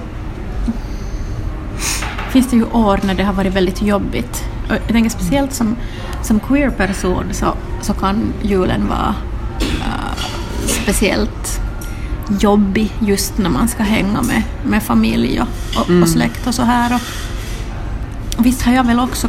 finns 2.31 2.49
det 2.49 2.55
ju 2.55 2.63
år 2.63 2.99
när 3.03 3.13
det 3.13 3.23
har 3.23 3.33
varit 3.33 3.53
väldigt 3.53 3.81
jobbigt. 3.81 4.43
Och 4.69 4.73
jag 4.73 4.87
tänker 4.87 5.09
speciellt 5.09 5.53
som, 5.53 5.75
som 6.23 6.39
queer-person 6.39 7.25
så, 7.31 7.53
så 7.81 7.93
kan 7.93 8.33
julen 8.41 8.87
vara 8.87 9.15
äh, 9.59 10.25
speciellt 10.65 11.61
jobbig 12.39 12.91
just 12.99 13.37
när 13.37 13.49
man 13.49 13.67
ska 13.67 13.83
hänga 13.83 14.21
med, 14.21 14.43
med 14.65 14.83
familj 14.83 15.41
och, 15.41 15.47
och, 15.79 16.01
och 16.01 16.09
släkt 16.09 16.47
och 16.47 16.55
så 16.55 16.63
här. 16.63 16.95
Och, 16.95 17.01
visst 18.45 18.61
har 18.61 18.73
jag 18.73 18.83
väl 18.83 18.99
också 18.99 19.27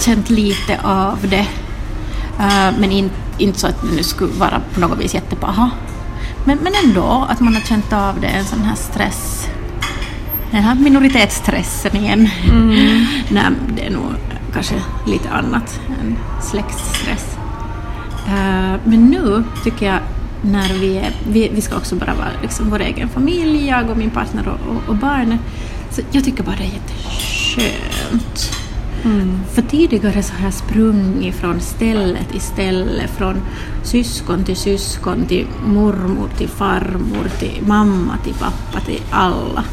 känt 0.00 0.30
lite 0.30 0.80
av 0.82 1.18
det, 1.30 1.46
men 2.78 2.92
in, 2.92 3.10
inte 3.38 3.58
så 3.58 3.66
att 3.66 3.82
det 3.82 3.96
nu 3.96 4.02
skulle 4.02 4.32
vara 4.32 4.60
på 4.74 4.80
något 4.80 4.98
vis 4.98 5.14
jättepaha. 5.14 5.70
Men, 6.44 6.58
men 6.58 6.72
ändå 6.84 7.26
att 7.30 7.40
man 7.40 7.54
har 7.54 7.60
känt 7.60 7.92
av 7.92 8.20
det, 8.20 8.26
en 8.26 8.44
sån 8.44 8.62
här 8.62 8.74
stress, 8.76 9.48
den 10.50 10.62
här 10.62 10.74
minoritetsstressen 10.74 11.96
igen. 11.96 12.28
Nej, 13.30 13.44
det 13.76 13.86
är 13.86 13.90
nog 13.90 14.02
kanske 14.52 14.74
lite 15.06 15.30
annat 15.30 15.80
än 16.00 16.16
släktstress. 16.42 17.36
Eh, 18.26 18.80
men 18.84 19.10
nu 19.10 19.44
tycker 19.64 19.86
jag 19.86 19.98
när 20.42 20.74
vi 20.74 20.96
är, 20.96 21.10
vi, 21.28 21.48
vi 21.54 21.60
ska 21.60 21.76
också 21.76 21.94
bara 21.94 22.14
vara 22.14 22.28
liksom 22.42 22.70
vår 22.70 22.80
egen 22.80 23.08
familj, 23.08 23.66
jag 23.68 23.90
och 23.90 23.96
min 23.96 24.10
partner 24.10 24.48
och, 24.48 24.70
och, 24.70 24.88
och 24.88 24.96
barnet. 24.96 25.40
Så 25.90 26.02
jag 26.10 26.24
tycker 26.24 26.42
bara 26.42 26.56
det 26.56 26.64
är 26.64 26.72
jätteskönt. 26.72 28.65
För 29.54 29.62
tidigare 29.62 30.22
så 30.22 30.34
har 30.34 30.44
jag 30.44 30.54
sprungit 30.54 31.34
från 31.34 31.60
ställe 31.60 32.18
till 32.30 32.40
ställe, 32.40 33.08
från 33.08 33.36
syskon 33.82 34.44
till 34.44 34.56
syskon, 34.56 35.26
till 35.26 35.46
mormor 35.66 36.28
till 36.38 36.48
farmor, 36.48 37.28
till 37.38 37.62
mamma 37.66 38.16
till 38.24 38.34
pappa, 38.34 38.80
till 38.80 39.02
alla. 39.10 39.64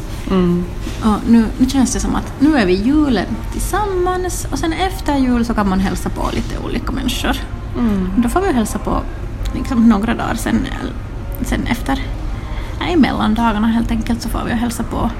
Och 1.02 1.30
nu, 1.30 1.44
nu 1.58 1.66
känns 1.66 1.94
det 1.94 2.00
som 2.00 2.14
att 2.14 2.40
nu 2.40 2.56
är 2.56 2.66
vi 2.66 2.74
julen 2.74 3.26
tillsammans 3.52 4.46
och 4.50 4.58
sen 4.58 4.72
efter 4.72 5.16
jul 5.16 5.44
så 5.44 5.54
kan 5.54 5.68
man 5.68 5.80
hälsa 5.80 6.10
på 6.10 6.30
lite 6.34 6.58
olika 6.66 6.92
människor. 6.92 7.36
Då 8.16 8.28
får 8.28 8.40
vi 8.40 8.52
hälsa 8.52 8.78
på 8.78 9.00
liksom 9.54 9.88
några 9.88 10.14
dagar 10.14 10.34
sen, 10.34 10.66
sen 11.42 11.66
efter, 11.66 12.02
i 12.92 12.96
mellandagarna 12.96 13.66
helt 13.66 13.90
enkelt 13.90 14.22
så 14.22 14.28
får 14.28 14.44
vi 14.46 14.52
hälsa 14.52 14.82
på 14.82 15.10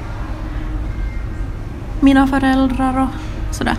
mina 2.00 2.26
föräldrar 2.26 3.02
och 3.02 3.54
sådär. 3.54 3.76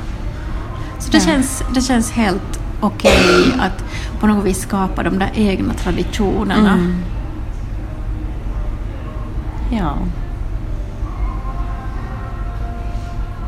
Så 0.99 1.11
det, 1.11 1.17
Ja. 1.17 1.23
känns, 1.23 1.63
det 1.73 1.81
känns 1.81 2.11
helt 2.11 2.59
okej 2.81 3.53
att 3.59 3.83
på 4.19 4.27
något 4.27 4.45
vis 4.45 4.61
skapa 4.61 5.03
de 5.03 5.19
där 5.19 5.29
egna 5.35 5.73
traditionerna. 5.73 6.73
Mm. 6.73 6.95
Ja. 9.71 9.93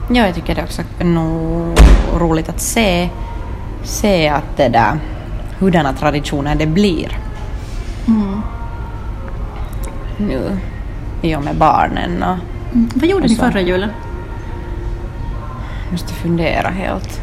Ja, 0.10 0.26
jag 0.26 0.36
tycker 0.36 0.56
det 0.56 0.64
också 0.64 0.82
är 1.00 1.06
nog 1.06 1.78
roligt 2.20 2.50
att 2.50 2.62
se, 2.62 3.10
se 3.84 4.28
att 4.30 4.58
det 4.58 4.70
där, 4.70 5.00
hurdana 5.60 5.94
traditioner 5.94 6.56
det 6.56 6.66
blir 6.68 7.18
Mm. 8.08 8.42
nu 10.18 10.58
i 11.22 11.36
och 11.36 11.44
med 11.44 11.56
barnen 11.56 12.24
och 12.24 12.38
Mm. 12.74 12.90
Vad 12.96 13.10
gjorde 13.10 13.24
Och 13.24 13.30
ni 13.30 13.36
förra 13.36 13.62
julen? 13.62 13.90
måste 15.92 16.14
fundera 16.14 16.70
helt. 16.70 17.22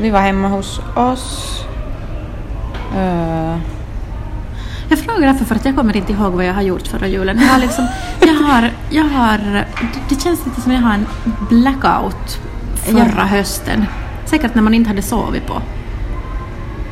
Vi 0.00 0.10
var 0.10 0.20
hemma 0.20 0.48
hos 0.48 0.80
oss. 0.96 1.60
Eh, 2.96 3.56
Jag 4.88 4.98
frågar 4.98 5.26
därför 5.26 5.44
för 5.44 5.54
att 5.54 5.64
jag 5.64 5.76
kommer 5.76 5.96
inte 5.96 6.12
ihåg 6.12 6.32
vad 6.32 6.44
jag 6.44 6.54
har 6.54 6.62
gjort 6.62 6.86
förra 6.88 7.06
julen. 7.06 7.40
Jag 7.40 7.48
har 7.48 7.58
liksom, 7.58 7.86
jag 8.20 8.34
har, 8.34 8.70
jag 8.90 9.04
har, 9.04 9.38
det, 9.38 9.64
det 10.08 10.20
känns 10.22 10.46
lite 10.46 10.60
som 10.60 10.72
jag 10.72 10.80
har 10.80 10.94
en 10.94 11.06
blackout 11.48 12.38
förra 12.76 13.12
Ja. 13.16 13.24
hösten. 13.24 13.86
Säkert 14.24 14.54
när 14.54 14.62
man 14.62 14.74
inte 14.74 14.88
hade 14.90 15.02
sovit 15.02 15.46
på 15.46 15.62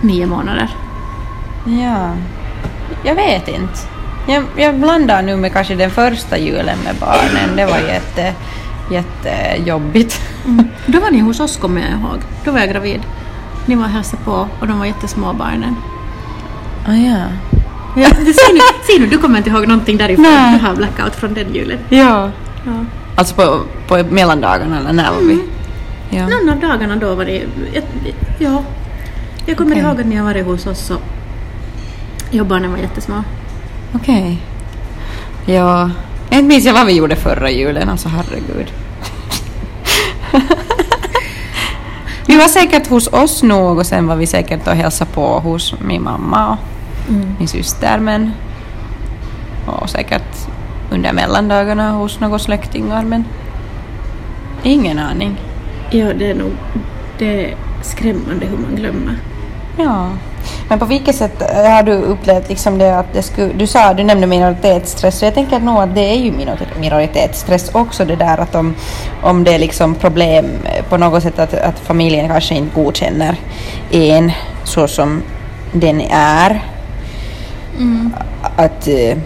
nio 0.00 0.26
månader. 0.26 0.68
Ja, 1.66 2.08
jag 3.04 3.14
vet 3.14 3.48
inte. 3.48 3.78
Jag, 4.28 4.44
jag 4.56 4.74
blandar 4.80 5.22
nu 5.22 5.36
med 5.36 5.52
kanske 5.52 5.74
den 5.74 5.90
första 5.90 6.38
julen 6.38 6.78
med 6.84 6.94
barnen. 7.00 7.56
Det 7.56 7.66
var 7.66 7.78
jätte, 7.78 8.32
jättejobbigt. 8.90 10.20
Då 10.86 11.00
var 11.00 11.10
ni 11.10 11.20
hos 11.20 11.40
oss 11.40 11.56
kommer 11.56 11.80
jag 11.80 11.90
ihåg. 11.90 12.18
Då 12.44 12.50
var 12.52 12.58
jag 12.58 12.68
gravid. 12.68 13.00
Ni 13.66 13.74
var 13.74 13.84
och 13.84 13.90
hälsade 13.90 14.22
på 14.24 14.48
och 14.60 14.66
de 14.66 14.78
var 14.78 14.86
jättesmå 14.86 15.32
barnen. 15.32 15.76
Ah, 16.88 16.92
ja. 16.92 17.16
Ja, 17.96 18.08
det 18.08 18.32
ser, 18.32 18.52
nu, 18.52 18.60
ser 18.86 19.00
nu, 19.00 19.06
du 19.06 19.18
kommer 19.18 19.38
inte 19.38 19.50
ihåg 19.50 19.68
någonting 19.68 19.96
därifrån. 19.96 20.24
Nej. 20.24 20.58
Du 20.58 20.66
har 20.66 20.74
blackout 20.74 21.14
från 21.14 21.34
den 21.34 21.54
julen. 21.54 21.78
ja. 21.88 22.30
Ja. 22.66 22.72
Alltså 23.16 23.34
på, 23.34 23.60
på 23.88 24.04
mellandagarna 24.10 24.78
eller 24.78 24.92
när 24.92 25.10
var 25.12 25.20
vi? 25.20 25.38
Ja. 26.10 26.28
Någon 26.28 26.48
av 26.48 26.60
dagarna 26.60 26.96
då 26.96 27.14
var 27.14 27.24
det... 27.24 27.42
Ja. 28.38 28.62
Jag 29.46 29.56
kommer 29.56 29.70
Okej. 29.70 29.82
ihåg 29.82 30.00
att 30.00 30.06
ni 30.06 30.16
har 30.16 30.24
varit 30.24 30.46
hos 30.46 30.66
oss 30.66 30.90
och 30.90 31.00
ja, 32.30 32.44
barnen 32.44 32.70
var 32.72 32.78
jättesmå. 32.78 33.24
Okej. 33.94 34.42
Ja. 35.46 35.90
Jag 36.34 36.40
inte 36.40 36.48
minns 36.48 36.64
jag 36.64 36.74
vad 36.74 36.86
vi 36.86 36.92
gjorde 36.92 37.16
förra 37.16 37.50
julen, 37.50 37.88
alltså 37.88 38.08
herregud. 38.08 38.72
vi 42.26 42.36
var 42.36 42.48
säkert 42.48 42.86
hos 42.86 43.06
oss 43.12 43.42
nog 43.42 43.78
och 43.78 43.86
sen 43.86 44.06
var 44.06 44.16
vi 44.16 44.26
säkert 44.26 44.66
och 44.66 44.74
hälsade 44.74 45.10
på 45.10 45.38
hos 45.38 45.74
min 45.80 46.02
mamma 46.02 46.50
och 46.50 46.58
min 47.38 47.48
syster 47.48 47.98
men 47.98 48.32
och 49.66 49.90
säkert 49.90 50.48
under 50.90 51.12
mellandagarna 51.12 51.90
hos 51.90 52.20
några 52.20 52.38
släktingar 52.38 53.04
men 53.04 53.24
ingen 54.62 54.98
aning. 54.98 55.40
Ja, 55.90 56.12
det 56.18 56.30
är 56.30 56.34
nog 56.34 56.52
det 57.18 57.44
är 57.44 57.56
skrämmande 57.82 58.46
hur 58.46 58.58
man 58.58 58.76
glömmer. 58.76 59.18
Ja. 59.78 60.08
Men 60.68 60.78
på 60.78 60.84
vilket 60.84 61.16
sätt 61.16 61.42
eh, 61.42 61.70
har 61.70 61.82
du 61.82 61.92
upplevt 61.92 62.48
liksom 62.48 62.78
det 62.78 62.98
att 62.98 63.12
det 63.12 63.22
skulle, 63.22 63.52
du 63.52 63.66
sa, 63.66 63.94
du 63.94 64.04
nämnde 64.04 64.26
minoritetsstress, 64.26 65.18
så 65.18 65.24
jag 65.24 65.34
tänker 65.34 65.60
nog 65.60 65.82
att 65.82 65.94
det 65.94 66.00
är 66.00 66.16
ju 66.16 66.32
minor- 66.32 66.78
minoritetsstress 66.80 67.70
också 67.74 68.04
det 68.04 68.16
där 68.16 68.38
att 68.38 68.54
om, 68.54 68.74
om 69.22 69.44
det 69.44 69.54
är 69.54 69.58
liksom 69.58 69.94
problem 69.94 70.44
eh, 70.64 70.84
på 70.84 70.96
något 70.96 71.22
sätt 71.22 71.38
att, 71.38 71.54
att 71.54 71.78
familjen 71.78 72.28
kanske 72.28 72.54
inte 72.54 72.74
godkänner 72.74 73.36
en 73.90 74.32
så 74.64 74.88
som 74.88 75.22
den 75.72 76.00
är. 76.10 76.62
Att, 78.56 78.88
eh, 78.88 79.18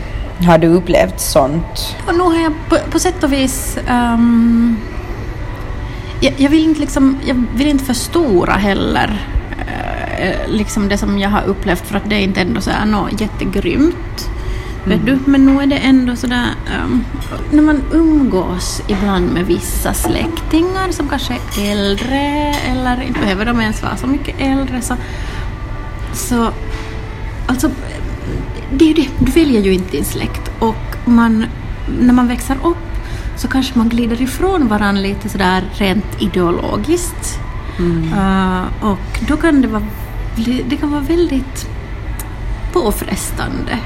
har 0.47 0.59
du 0.59 0.66
upplevt 0.66 1.21
sånt? 1.21 1.97
Och 2.09 2.14
nog 2.14 2.33
har 2.33 2.40
jag 2.42 2.52
på, 2.68 2.76
på 2.90 2.99
sätt 2.99 3.25
och 3.25 3.33
vis... 3.33 3.78
ehm, 3.88 4.76
jag, 6.21 6.35
jag, 6.37 6.50
vill 6.50 6.64
inte 6.64 6.80
liksom, 6.80 7.18
jag 7.26 7.45
vill 7.54 7.68
inte 7.68 7.85
förstora 7.85 8.52
heller 8.52 9.21
liksom 10.46 10.88
det 10.88 10.98
som 10.98 11.18
jag 11.18 11.30
har 11.30 11.44
upplevt 11.44 11.87
för 11.87 11.96
att 11.96 12.10
det 12.10 12.16
är 12.16 12.20
inte 12.20 12.40
ändå 12.40 12.60
så 12.60 12.70
här 12.70 12.87
något 12.87 13.20
jättegrymt. 13.20 14.30
Vet 14.84 15.06
du? 15.06 15.18
Men 15.25 15.46
nu 15.46 15.62
är 15.62 15.66
det 15.66 15.76
ändå 15.76 16.16
sådär... 16.16 16.46
Um, 16.84 17.04
när 17.52 17.62
man 17.62 17.82
umgås 17.92 18.82
ibland 18.88 19.32
med 19.32 19.46
vissa 19.46 19.94
släktingar 19.94 20.90
som 20.90 21.08
kanske 21.08 21.34
är 21.34 21.72
äldre 21.72 22.54
eller 22.70 23.02
inte 23.02 23.20
behöver 23.20 23.44
de 23.44 23.60
ens 23.60 23.82
vara 23.82 23.96
så 23.96 24.06
mycket 24.06 24.40
äldre 24.40 24.80
så... 24.82 24.94
så 26.12 26.50
alltså, 27.46 27.70
det 28.72 28.84
är 28.84 28.88
ju 28.88 28.94
det, 28.94 29.08
du 29.18 29.32
väljer 29.32 29.60
ju 29.60 29.75
inte 29.75 29.90
din 29.90 30.04
släkt 30.04 30.50
och 30.58 30.96
man, 31.04 31.44
när 32.00 32.14
man 32.14 32.28
växer 32.28 32.56
upp 32.64 32.76
så 33.37 33.48
kanske 33.48 33.78
man 33.78 33.88
glider 33.88 34.22
ifrån 34.22 34.68
varandra 34.68 35.02
lite 35.02 35.28
sådär 35.28 35.64
rent 35.72 36.22
ideologiskt. 36.22 37.40
Uh, 37.80 38.84
och 38.84 39.20
då 39.28 39.37
kan 39.37 39.62
det 39.62 39.68
vara, 39.68 39.82
det 40.45 40.76
kan 40.76 40.90
vara 40.90 41.00
väldigt 41.00 41.68
påfrestande 42.73 43.78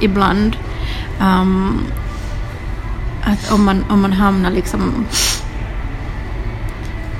ibland. 0.00 0.56
Um, 1.20 1.80
att 3.24 3.52
om 3.52 3.64
man, 3.64 3.84
om 3.90 4.02
man 4.02 4.12
hamnar 4.12 4.50
liksom 4.50 5.06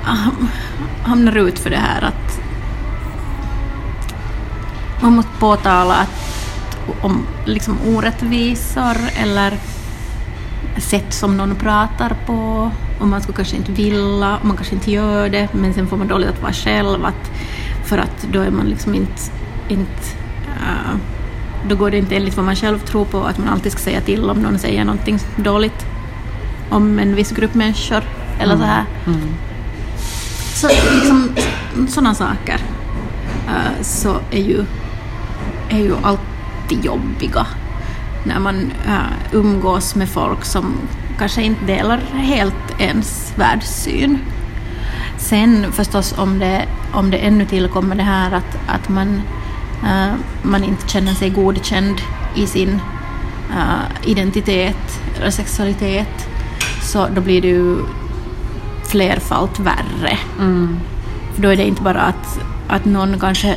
um, 0.07 0.47
hamnar 1.03 1.37
ut 1.37 1.59
för 1.59 1.69
det 1.69 1.77
här 1.77 2.01
att 2.01 2.41
man 5.01 5.15
måste 5.15 5.31
påtala 5.39 5.95
att 5.95 6.29
om 7.01 7.27
liksom 7.45 7.77
orättvisor 7.85 8.97
eller 9.15 9.57
sätt 10.77 11.13
som 11.13 11.37
någon 11.37 11.55
pratar 11.55 12.17
på 12.25 12.71
och 12.99 13.07
man 13.07 13.21
skulle 13.21 13.35
kanske 13.35 13.55
inte 13.55 13.71
vilja, 13.71 14.37
och 14.37 14.45
man 14.45 14.57
kanske 14.57 14.75
inte 14.75 14.91
gör 14.91 15.29
det 15.29 15.53
men 15.53 15.73
sen 15.73 15.87
får 15.87 15.97
man 15.97 16.07
dåligt 16.07 16.29
att 16.29 16.41
vara 16.41 16.53
själv 16.53 17.05
att, 17.05 17.31
för 17.89 17.97
att 17.97 18.27
då 18.31 18.41
är 18.41 18.51
man 18.51 18.65
liksom 18.65 18.95
inte, 18.95 19.21
inte 19.67 20.03
eh, 20.47 20.95
då 21.67 21.75
går 21.75 21.91
det 21.91 21.97
inte 21.97 22.15
enligt 22.15 22.37
vad 22.37 22.45
man 22.45 22.55
själv 22.55 22.79
tror 22.79 23.05
på 23.05 23.23
att 23.23 23.37
man 23.37 23.47
alltid 23.47 23.71
ska 23.71 23.81
säga 23.81 24.01
till 24.01 24.29
om 24.29 24.41
någon 24.41 24.59
säger 24.59 24.85
någonting 24.85 25.19
dåligt 25.35 25.85
om 26.69 26.99
en 26.99 27.15
viss 27.15 27.31
grupp 27.31 27.53
människor 27.53 28.03
eller 28.39 28.57
så 28.57 28.63
här. 28.63 28.85
Så 30.53 30.67
liksom 30.67 31.35
sådana 31.87 32.15
saker 32.15 32.59
eh, 33.47 33.81
så 33.81 34.15
är 34.31 34.41
ju, 34.41 34.65
är 35.69 35.79
ju 35.79 35.93
alltid 36.01 36.85
jobbiga 36.85 37.47
när 38.23 38.39
man 38.39 38.71
eh, 38.87 39.33
umgås 39.33 39.95
med 39.95 40.09
folk 40.09 40.45
som 40.45 40.73
kanske 41.17 41.41
inte 41.41 41.65
delar 41.65 41.97
helt 42.13 42.79
ens 42.79 43.33
världssyn. 43.35 44.19
Sen 45.19 45.71
förstås 45.71 46.15
om 46.17 46.39
det, 46.39 46.65
om 46.93 47.11
det 47.11 47.17
ännu 47.17 47.45
tillkommer 47.45 47.95
det 47.95 48.03
här 48.03 48.31
att, 48.31 48.57
att 48.67 48.89
man, 48.89 49.21
eh, 49.83 50.13
man 50.43 50.63
inte 50.63 50.87
känner 50.87 51.13
sig 51.13 51.29
godkänd 51.29 52.01
i 52.35 52.47
sin 52.47 52.81
eh, 53.49 54.09
identitet 54.09 55.01
eller 55.17 55.31
sexualitet 55.31 56.27
så 56.81 57.07
då 57.15 57.21
blir 57.21 57.41
det 57.41 57.47
ju 57.47 57.77
flerfalt 58.83 59.59
värre. 59.59 60.17
För 61.33 61.41
då 61.41 61.49
är 61.49 61.57
det 61.57 61.67
inte 61.67 61.81
bara 61.81 62.01
att, 62.01 62.39
att 62.67 62.85
någon 62.85 63.19
kanske 63.19 63.55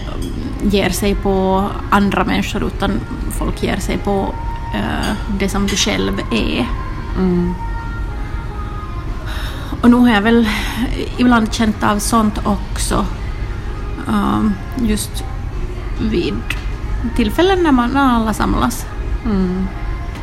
ger 0.62 0.90
sig 0.90 1.14
på 1.14 1.66
andra 1.90 2.25
människor 2.25 2.64
utan 2.64 3.00
folk 3.31 3.62
ger 3.62 3.76
sig 3.76 3.99
på 3.99 4.35
eh, 4.75 5.16
det 5.38 5.49
som 5.49 5.66
du 5.66 5.76
själv 5.76 6.21
är. 6.33 6.66
Och 9.83 9.91
nu 9.91 9.97
har 9.97 10.09
jag 10.11 10.23
väl 10.23 10.49
ibland 11.19 11.53
känt 11.53 11.83
av 11.85 11.99
sånt 11.99 12.39
också. 12.45 13.07
Um, 14.09 14.53
just 14.83 15.25
vid 16.11 16.35
tillfällen 17.17 17.62
när, 17.62 17.73
man, 17.73 17.91
när 17.91 18.01
alla 18.17 18.35
samlas. 18.35 18.87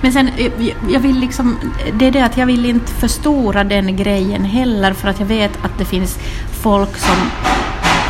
Men 0.01 0.13
sen, 0.13 0.27
eh, 0.37 0.51
jag- 0.89 0.99
vill 0.99 1.19
liksom, 1.19 1.57
det 1.93 2.05
är 2.05 2.11
det 2.11 2.21
att 2.25 2.37
jag 2.37 2.45
vill 2.45 2.65
inte 2.65 2.91
förstora 2.91 3.63
den 3.63 3.95
grejen 3.95 4.43
heller 4.45 4.93
för 4.93 5.07
att 5.07 5.19
jag 5.19 5.27
vet 5.27 5.65
att 5.65 5.77
det 5.77 5.85
finns 5.85 6.19
folk 6.61 6.97
som 6.97 7.15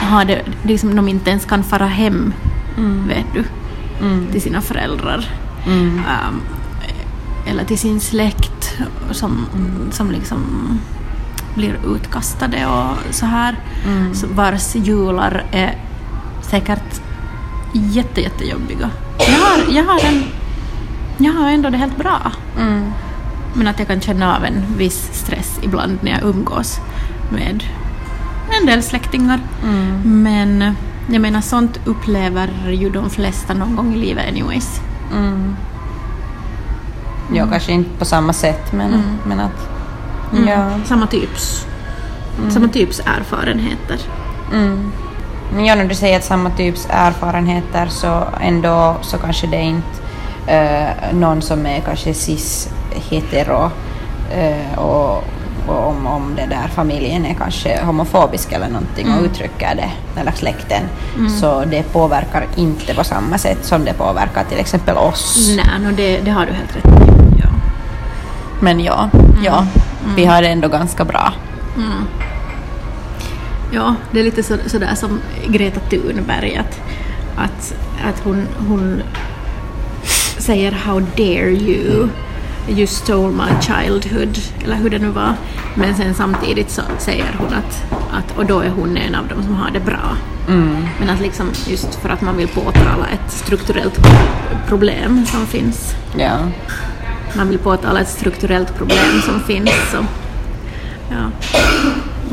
har 0.09 0.25
det, 0.25 0.41
liksom 0.63 0.95
de 0.95 1.07
inte 1.07 1.29
ens 1.29 1.45
kan 1.45 1.63
fara 1.63 1.85
hem, 1.87 2.33
vet 3.07 3.25
du, 3.33 3.43
till 4.31 4.41
sina 4.41 4.61
föräldrar. 4.61 5.25
Um, 5.67 6.01
eller 7.47 7.63
till 7.65 7.77
sin 7.79 7.99
släkt 7.99 8.77
som, 9.11 9.45
som 9.91 10.11
liksom 10.11 10.39
blir 11.59 11.95
utkastade 11.95 12.65
och 12.65 13.13
så 13.15 13.25
här. 13.25 13.55
Så 14.13 14.27
vars 14.27 14.75
jular 14.75 15.43
är 15.51 15.77
säkert 16.41 17.01
jätte, 17.73 18.21
jättejobbiga. 18.21 18.89
Jag 19.17 19.39
har, 19.39 19.73
jag 19.75 19.83
har 19.83 19.99
en 20.09 20.23
jag 21.17 21.33
har 21.33 21.49
ändå 21.49 21.69
det 21.69 21.77
helt 21.77 21.97
bra. 21.97 22.31
Mm. 22.59 22.91
Men 23.53 23.67
att 23.67 23.79
jag 23.79 23.87
kan 23.87 24.01
känna 24.01 24.35
av 24.37 24.45
en 24.45 24.65
viss 24.77 25.09
stress 25.13 25.59
ibland 25.61 25.97
när 26.01 26.11
jag 26.11 26.21
umgås 26.23 26.79
med 27.31 27.63
en 28.59 28.65
del 28.65 28.83
släktingar. 28.83 29.39
Mm. 29.63 30.23
Men 30.23 30.75
jag 31.11 31.21
menar 31.21 31.41
sånt 31.41 31.79
upplever 31.85 32.49
ju 32.71 32.89
de 32.89 33.09
flesta 33.09 33.53
någon 33.53 33.75
gång 33.75 33.93
i 33.93 33.97
livet 33.97 34.25
anyways. 34.29 34.81
Mm. 35.15 35.55
Ja, 37.33 37.47
kanske 37.47 37.71
inte 37.71 37.89
på 37.99 38.05
samma 38.05 38.33
sätt 38.33 38.73
men, 38.73 38.87
Mm. 38.93 39.03
men 39.25 39.39
att... 39.39 39.69
Mm. 40.33 40.47
Ja. 40.47 40.69
Samma 40.85 41.07
typs, 41.07 41.65
samma 42.49 42.67
typs 42.67 42.99
erfarenheter. 42.99 43.97
Mm. 44.53 44.91
Men 45.55 45.65
ja, 45.65 45.75
när 45.75 45.85
du 45.85 45.95
säger 45.95 46.17
att 46.17 46.23
samma 46.23 46.49
typs 46.49 46.87
erfarenheter 46.89 47.87
så 47.87 48.23
ändå 48.41 48.95
så 49.01 49.17
kanske 49.17 49.47
det 49.47 49.57
är 49.57 49.61
inte 49.61 49.87
eh, 50.47 51.13
någon 51.13 51.41
som 51.41 51.65
är 51.65 51.79
kanske 51.79 52.13
cis-hetero 52.13 53.71
eh, 54.31 54.79
och, 54.79 55.23
och 55.67 55.87
om, 55.87 56.07
om 56.07 56.35
det 56.35 56.45
där 56.45 56.67
familjen 56.75 57.25
är 57.25 57.33
kanske 57.33 57.79
homofobisk 57.85 58.51
eller 58.51 58.67
någonting 58.67 59.07
och 59.07 59.13
Mm. 59.13 59.25
uttrycker 59.25 59.75
det, 59.75 60.19
eller 60.21 60.31
släkten, 60.31 60.81
Mm. 61.17 61.29
så 61.29 61.63
det 61.65 61.83
påverkar 61.93 62.45
inte 62.55 62.93
på 62.93 63.03
samma 63.03 63.37
sätt 63.37 63.65
som 63.65 63.85
det 63.85 63.93
påverkar 63.93 64.43
till 64.49 64.59
exempel 64.59 64.97
oss. 64.97 65.49
Nej, 65.55 65.79
no, 65.79 65.91
det, 65.97 66.17
det 66.17 66.31
har 66.31 66.45
du 66.45 66.51
helt 66.53 66.75
rätt 66.75 66.85
i. 66.85 67.11
Ja. 67.43 67.49
Men 68.61 68.79
ja, 68.79 69.09
ja 69.43 69.65
vi 70.15 70.25
har 70.25 70.41
det 70.41 70.47
ändå 70.47 70.67
ganska 70.67 71.05
bra. 71.05 71.33
Mm. 71.77 72.03
Ja, 73.71 73.95
det 74.11 74.19
är 74.19 74.23
lite 74.23 74.43
så, 74.43 74.57
sådär 74.65 74.95
som 74.95 75.19
Greta 75.47 75.79
Thunberg, 75.79 76.55
att, 76.55 76.81
att, 77.37 77.73
att 78.03 78.19
hon, 78.23 78.47
hon 78.67 79.01
säger 80.37 80.71
“How 80.71 80.99
dare 80.99 81.51
you, 81.51 82.07
you 82.69 82.87
stole 82.87 83.33
my 83.33 83.61
childhood” 83.61 84.37
eller 84.63 84.75
hur 84.75 84.89
det 84.89 84.99
nu 84.99 85.09
var. 85.09 85.33
Men 85.75 85.95
sen 85.95 86.13
samtidigt 86.13 86.71
så 86.71 86.81
säger 86.97 87.35
hon 87.37 87.53
att, 87.53 87.83
att 88.11 88.37
och 88.37 88.45
då 88.45 88.59
är 88.59 88.69
hon 88.69 88.97
en 88.97 89.15
av 89.15 89.27
dem 89.27 89.43
som 89.43 89.55
har 89.55 89.71
det 89.71 89.79
bra. 89.79 90.17
Mm. 90.47 90.87
Men 90.99 91.09
att 91.09 91.21
liksom 91.21 91.51
just 91.67 91.95
för 91.95 92.09
att 92.09 92.21
man 92.21 92.37
vill 92.37 92.47
påtala 92.47 93.07
ett 93.13 93.31
strukturellt 93.31 93.99
problem 94.67 95.25
som 95.25 95.47
finns. 95.47 95.95
Ja. 96.17 96.37
Man 97.37 97.49
vill 97.49 97.59
påtala 97.59 98.01
ett 98.01 98.09
strukturellt 98.09 98.75
problem 98.75 99.21
som 99.25 99.39
finns. 99.39 99.71
Så, 99.91 100.05
ja. 101.11 101.31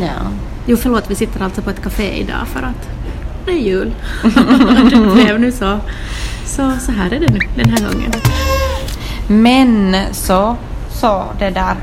ja. 0.01 0.31
Jo, 0.67 0.77
förlåt, 0.77 1.11
vi 1.11 1.15
sitter 1.15 1.43
alltså 1.43 1.63
på 1.63 1.71
ett 1.71 1.83
café 1.83 2.21
idag 2.21 2.47
för 2.47 2.63
att 2.63 2.89
det 3.47 3.53
är 3.53 3.59
jul. 3.59 3.95
det 4.91 5.15
blev 5.15 5.41
nu 5.41 5.53
så. 5.53 5.81
Så, 6.45 6.73
så 6.81 6.93
här 6.93 7.13
är 7.13 7.21
det 7.21 7.33
nu 7.33 7.41
den 7.57 7.71
här 7.71 7.93
gången. 7.93 8.13
Men 9.29 9.97
så, 10.13 10.57
så 10.91 11.25
det 11.39 11.51
där 11.51 11.77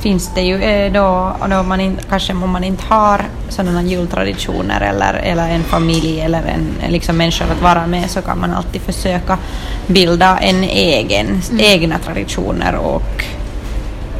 finns 0.00 0.30
det 0.34 0.40
ju 0.40 0.62
eh, 0.62 0.92
då, 0.92 1.36
då 1.50 1.62
man 1.62 1.80
in, 1.80 1.98
kanske 2.08 2.32
om 2.32 2.50
man 2.50 2.64
inte 2.64 2.84
har 2.88 3.24
sådana 3.48 3.82
jultraditioner 3.82 4.80
eller, 4.80 5.14
eller 5.14 5.48
en 5.48 5.62
familj 5.62 6.20
eller 6.20 6.42
en 6.42 6.92
liksom 6.92 7.16
människor 7.16 7.46
att 7.52 7.62
vara 7.62 7.86
med 7.86 8.10
så 8.10 8.22
kan 8.22 8.40
man 8.40 8.52
alltid 8.54 8.80
försöka 8.80 9.38
bilda 9.86 10.38
en 10.38 10.64
egen, 10.64 11.42
egna 11.58 11.98
traditioner 11.98 12.76
och 12.76 13.24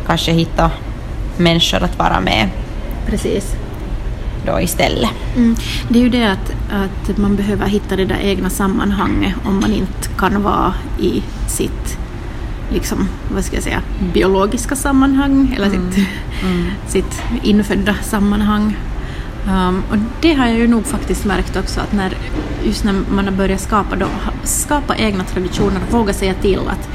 kanske 0.06 0.32
hitta 0.32 0.70
människor 1.36 1.82
att 1.82 1.98
vara 1.98 2.20
med 2.20 2.48
Precis. 3.06 3.56
då 4.46 4.60
istället. 4.60 5.10
Mm. 5.36 5.56
Det 5.88 5.98
är 5.98 6.02
ju 6.02 6.08
det 6.08 6.30
att, 6.30 6.52
att 6.70 7.16
man 7.16 7.36
behöver 7.36 7.66
hitta 7.66 7.96
det 7.96 8.04
där 8.04 8.20
egna 8.22 8.50
sammanhanget 8.50 9.34
om 9.44 9.60
man 9.60 9.72
inte 9.72 10.08
kan 10.18 10.42
vara 10.42 10.74
i 11.00 11.22
sitt 11.48 11.99
liksom, 12.72 13.08
vad 13.34 13.44
ska 13.44 13.56
jag 13.56 13.62
säga, 13.62 13.82
biologiska 14.12 14.76
sammanhang 14.76 15.54
eller 15.56 15.70
sitt, 15.70 16.06
sitt 16.88 17.22
infödda 17.42 17.94
sammanhang. 18.02 18.76
Um, 19.48 19.82
och 19.90 19.96
det 20.20 20.34
har 20.34 20.46
jag 20.46 20.56
ju 20.56 20.66
nog 20.66 20.86
faktiskt 20.86 21.24
märkt 21.24 21.56
också 21.56 21.80
att 21.80 21.92
när, 21.92 22.16
just 22.64 22.84
när 22.84 22.92
man 22.92 23.24
har 23.24 23.32
börjat 23.32 23.60
skapa, 23.60 23.96
då, 23.96 24.06
skapa 24.44 24.96
egna 24.96 25.24
traditioner 25.24 25.80
och 25.88 25.98
våga 25.98 26.12
säga 26.12 26.34
till 26.34 26.58
att 26.58 26.88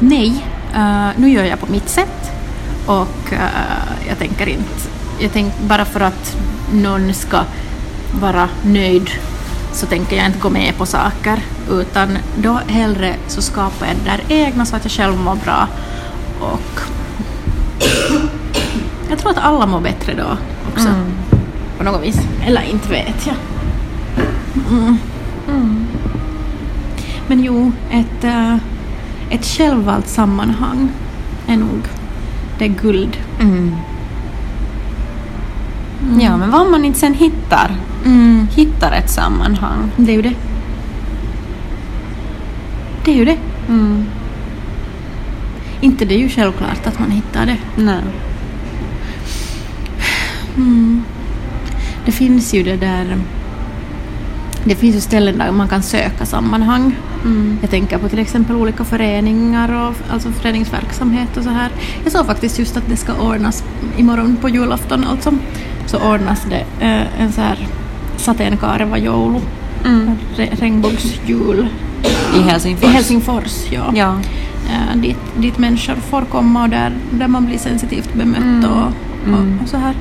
nej, 0.00 0.46
eh, 0.74 1.08
nu 1.16 1.30
gör 1.30 1.44
jag 1.44 1.60
på 1.60 1.72
mitt 1.72 1.88
sätt. 1.88 2.30
Och 2.86 3.32
eh, 3.32 4.08
jag 4.08 4.18
tänker 4.18 4.46
inte, 4.46 4.88
jag 5.18 5.32
tänker 5.32 5.62
bara 5.68 5.84
för 5.84 6.00
att 6.00 6.36
någon 6.72 7.14
ska 7.14 7.40
vara 8.20 8.48
nöjd 8.62 9.10
så 9.74 9.86
tänker 9.86 10.16
jag 10.16 10.26
inte 10.26 10.38
gå 10.38 10.50
med 10.50 10.76
på 10.78 10.86
saker 10.86 11.42
utan 11.70 12.18
då 12.36 12.60
hellre 12.66 13.14
så 13.26 13.42
skapar 13.42 13.86
jag 13.86 13.96
det 13.96 14.10
där 14.10 14.20
egna 14.28 14.66
så 14.66 14.76
att 14.76 14.84
jag 14.84 14.92
själv 14.92 15.16
mår 15.18 15.36
bra 15.36 15.68
och 16.40 16.80
jag 19.10 19.18
tror 19.18 19.30
att 19.30 19.38
alla 19.38 19.66
mår 19.66 19.80
bättre 19.80 20.14
då 20.14 20.36
också 20.72 20.88
på 21.78 21.84
något 21.84 22.02
vis. 22.02 22.20
Eller 22.46 22.62
inte 22.62 22.88
vet 22.88 23.26
jag. 23.26 23.36
Mm. 24.70 24.98
Men 27.26 27.44
jo, 27.44 27.72
ett, 27.90 28.24
eh, 28.24 28.56
ett 29.30 29.44
självvalt 29.44 30.08
sammanhang 30.08 30.92
är 31.46 31.56
nog 31.56 31.88
det 32.58 32.64
är 32.64 32.68
guld. 32.68 33.16
Mm. 36.08 36.20
Ja, 36.20 36.36
men 36.36 36.50
vad 36.50 36.70
man 36.70 36.84
inte 36.84 36.98
sen 36.98 37.14
hittar, 37.14 37.70
Mm. 38.04 38.46
hittar 38.54 38.92
ett 38.92 39.10
sammanhang. 39.10 39.90
Det 39.96 40.12
är 40.12 40.16
ju 40.16 40.22
det. 40.22 40.34
Det 43.04 43.10
är 43.12 43.16
ju 43.16 43.24
det. 43.24 43.36
Mm. 43.68 44.04
Inte 45.80 46.04
det 46.04 46.14
är 46.14 46.18
ju 46.18 46.28
självklart 46.28 46.86
att 46.86 46.98
man 46.98 47.10
hittar 47.10 47.46
det. 47.46 47.56
Nej. 47.76 48.00
Mm. 50.56 51.02
Det 52.06 52.12
finns 52.12 52.54
ju 52.54 52.62
det 52.62 52.76
där... 52.76 53.18
Det 54.66 54.74
finns 54.74 54.96
ju 54.96 55.00
ställen 55.00 55.38
där 55.38 55.50
man 55.52 55.68
kan 55.68 55.82
söka 55.82 56.26
sammanhang. 56.26 56.96
Mm. 57.24 57.58
Jag 57.60 57.70
tänker 57.70 57.98
på 57.98 58.08
till 58.08 58.18
exempel 58.18 58.56
olika 58.56 58.84
föreningar 58.84 59.86
och 59.88 59.94
alltså 60.12 60.30
föreningsverksamhet 60.32 61.36
och 61.36 61.44
så 61.44 61.50
här. 61.50 61.68
Jag 62.04 62.12
såg 62.12 62.26
faktiskt 62.26 62.58
just 62.58 62.76
att 62.76 62.88
det 62.88 62.96
ska 62.96 63.12
ordnas 63.14 63.64
imorgon 63.96 64.36
på 64.40 64.48
julafton 64.48 65.04
alltså. 65.04 65.32
Så 65.86 65.98
ordnas 65.98 66.46
det 66.50 66.64
eh, 66.86 67.20
en 67.22 67.32
så 67.32 67.40
här 67.40 67.66
sateenkaareva 68.16 68.98
joulu. 68.98 69.38
Mm. 69.84 70.10
Re- 70.36 70.60
regnbågsjul. 70.60 71.68
I 72.36 72.42
Helsingfors. 72.42 72.88
I 72.90 72.92
Helsingfors, 72.92 73.64
ja. 73.70 73.92
Ja. 73.94 74.16
Eh, 74.70 74.96
dit, 74.96 75.16
dit 75.38 75.58
människor 75.58 75.94
får 75.94 76.22
komma 76.22 76.62
och 76.62 76.68
där, 76.68 76.92
där 77.10 77.28
man 77.28 77.46
blir 77.46 77.58
sensitivt 77.58 78.14
bemött 78.14 78.38
Mm. 78.38 78.64
och, 78.64 78.92
Mm. 79.26 79.34
och, 79.58 79.62
och 79.62 79.68
så 79.68 79.76
här. 79.76 79.94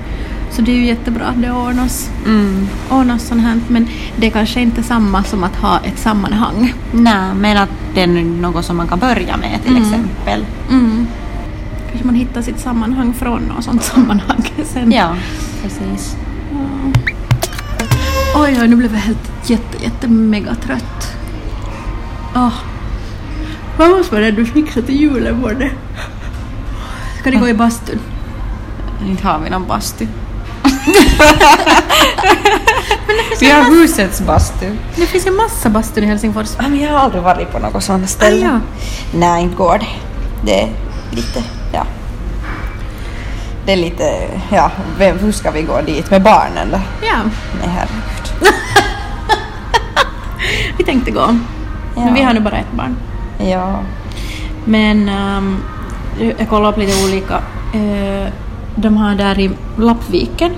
Så 0.51 0.61
det 0.61 0.71
är 0.71 0.75
ju 0.75 0.85
jättebra 0.85 1.25
att 1.25 1.41
det 1.41 1.51
ordnas, 1.51 2.09
Mm. 2.25 2.67
ordnas 2.89 3.23
sånt 3.27 3.41
här. 3.41 3.59
Men 3.67 3.87
det 4.17 4.27
är 4.27 4.31
kanske 4.31 4.61
inte 4.61 4.83
samma 4.83 5.23
som 5.23 5.43
att 5.43 5.55
ha 5.55 5.79
ett 5.79 5.99
sammanhang. 5.99 6.73
Nej, 6.91 7.33
men 7.35 7.57
att 7.57 7.69
det 7.95 8.01
är 8.01 8.07
något 8.41 8.65
som 8.65 8.77
man 8.77 8.87
kan 8.87 8.99
börja 8.99 9.37
med 9.37 9.59
till 9.63 9.77
Mm. 9.77 9.83
exempel. 9.83 10.45
Mm. 10.71 11.07
Kanske 11.93 12.05
man 12.05 12.15
hittar 12.15 12.41
sitt 12.41 12.59
sammanhang 12.59 13.13
från 13.13 13.41
något 13.41 13.63
sånt 13.63 13.83
sammanhang 13.83 14.51
sen. 14.65 14.91
Ja, 14.91 15.15
precis. 15.61 16.15
Ja. 16.51 16.57
Oj, 18.35 18.57
oj, 18.61 18.67
nu 18.67 18.75
blev 18.75 18.93
jag 18.93 19.01
helt 19.01 19.31
jätte, 19.49 19.83
jätte 19.83 20.07
mega 20.07 20.55
trött. 20.55 21.15
Oh. 22.35 22.53
Vad 23.77 23.89
måste 23.89 24.13
man 24.13 24.23
ändå 24.23 24.45
fixa 24.45 24.81
till 24.81 25.01
julen 25.01 25.41
både? 25.41 25.71
Ska 27.19 27.29
ni 27.29 27.35
gå 27.35 27.49
i 27.49 27.53
bastun? 27.53 27.99
Inte 29.07 29.27
har 29.27 29.39
vi 29.39 29.49
någon 29.49 29.67
bastu. 29.67 30.07
vi 33.39 33.51
har 33.51 33.63
husets 33.63 34.21
bastu. 34.21 34.77
Det 34.95 35.05
finns 35.05 35.27
ju 35.27 35.31
massa 35.31 35.69
bastun 35.69 36.03
i 36.03 36.07
Helsingfors. 36.07 36.57
Men 36.59 36.79
jag 36.79 36.91
har 36.91 36.99
aldrig 36.99 37.23
varit 37.23 37.51
på 37.51 37.59
något 37.59 37.83
sånt 37.83 38.09
ställe. 38.09 38.45
Ah, 38.45 38.49
ja. 38.49 38.59
Nej, 39.13 39.43
inte 39.43 39.55
går 39.55 39.77
det. 39.77 39.87
Det 40.45 40.61
är 40.61 40.69
lite. 41.11 41.43
Det 43.65 43.73
är 43.73 43.77
lite, 43.77 44.03
ja, 44.51 44.71
vem, 44.97 45.19
hur 45.19 45.31
ska 45.31 45.51
vi 45.51 45.61
gå 45.61 45.81
dit 45.81 46.11
med 46.11 46.21
barnen 46.21 46.67
då? 46.71 46.79
Ja, 47.01 47.17
Nej, 47.59 47.69
herregud. 47.69 48.53
vi 50.77 50.83
tänkte 50.83 51.11
gå. 51.11 51.35
Men 51.95 52.13
vi 52.13 52.21
har 52.21 52.33
nu 52.33 52.39
bara 52.39 52.57
ett 52.57 52.71
barn. 52.71 52.95
Ja. 53.37 53.79
Men 54.65 55.09
ehm, 55.09 55.57
jag 56.37 56.49
kollade 56.49 56.69
upp 56.69 56.77
lite 56.77 57.05
olika. 57.05 57.35
Eh, 57.73 58.33
de 58.75 58.97
har 58.97 59.15
där 59.15 59.39
i 59.39 59.51
Lappviken, 59.77 60.51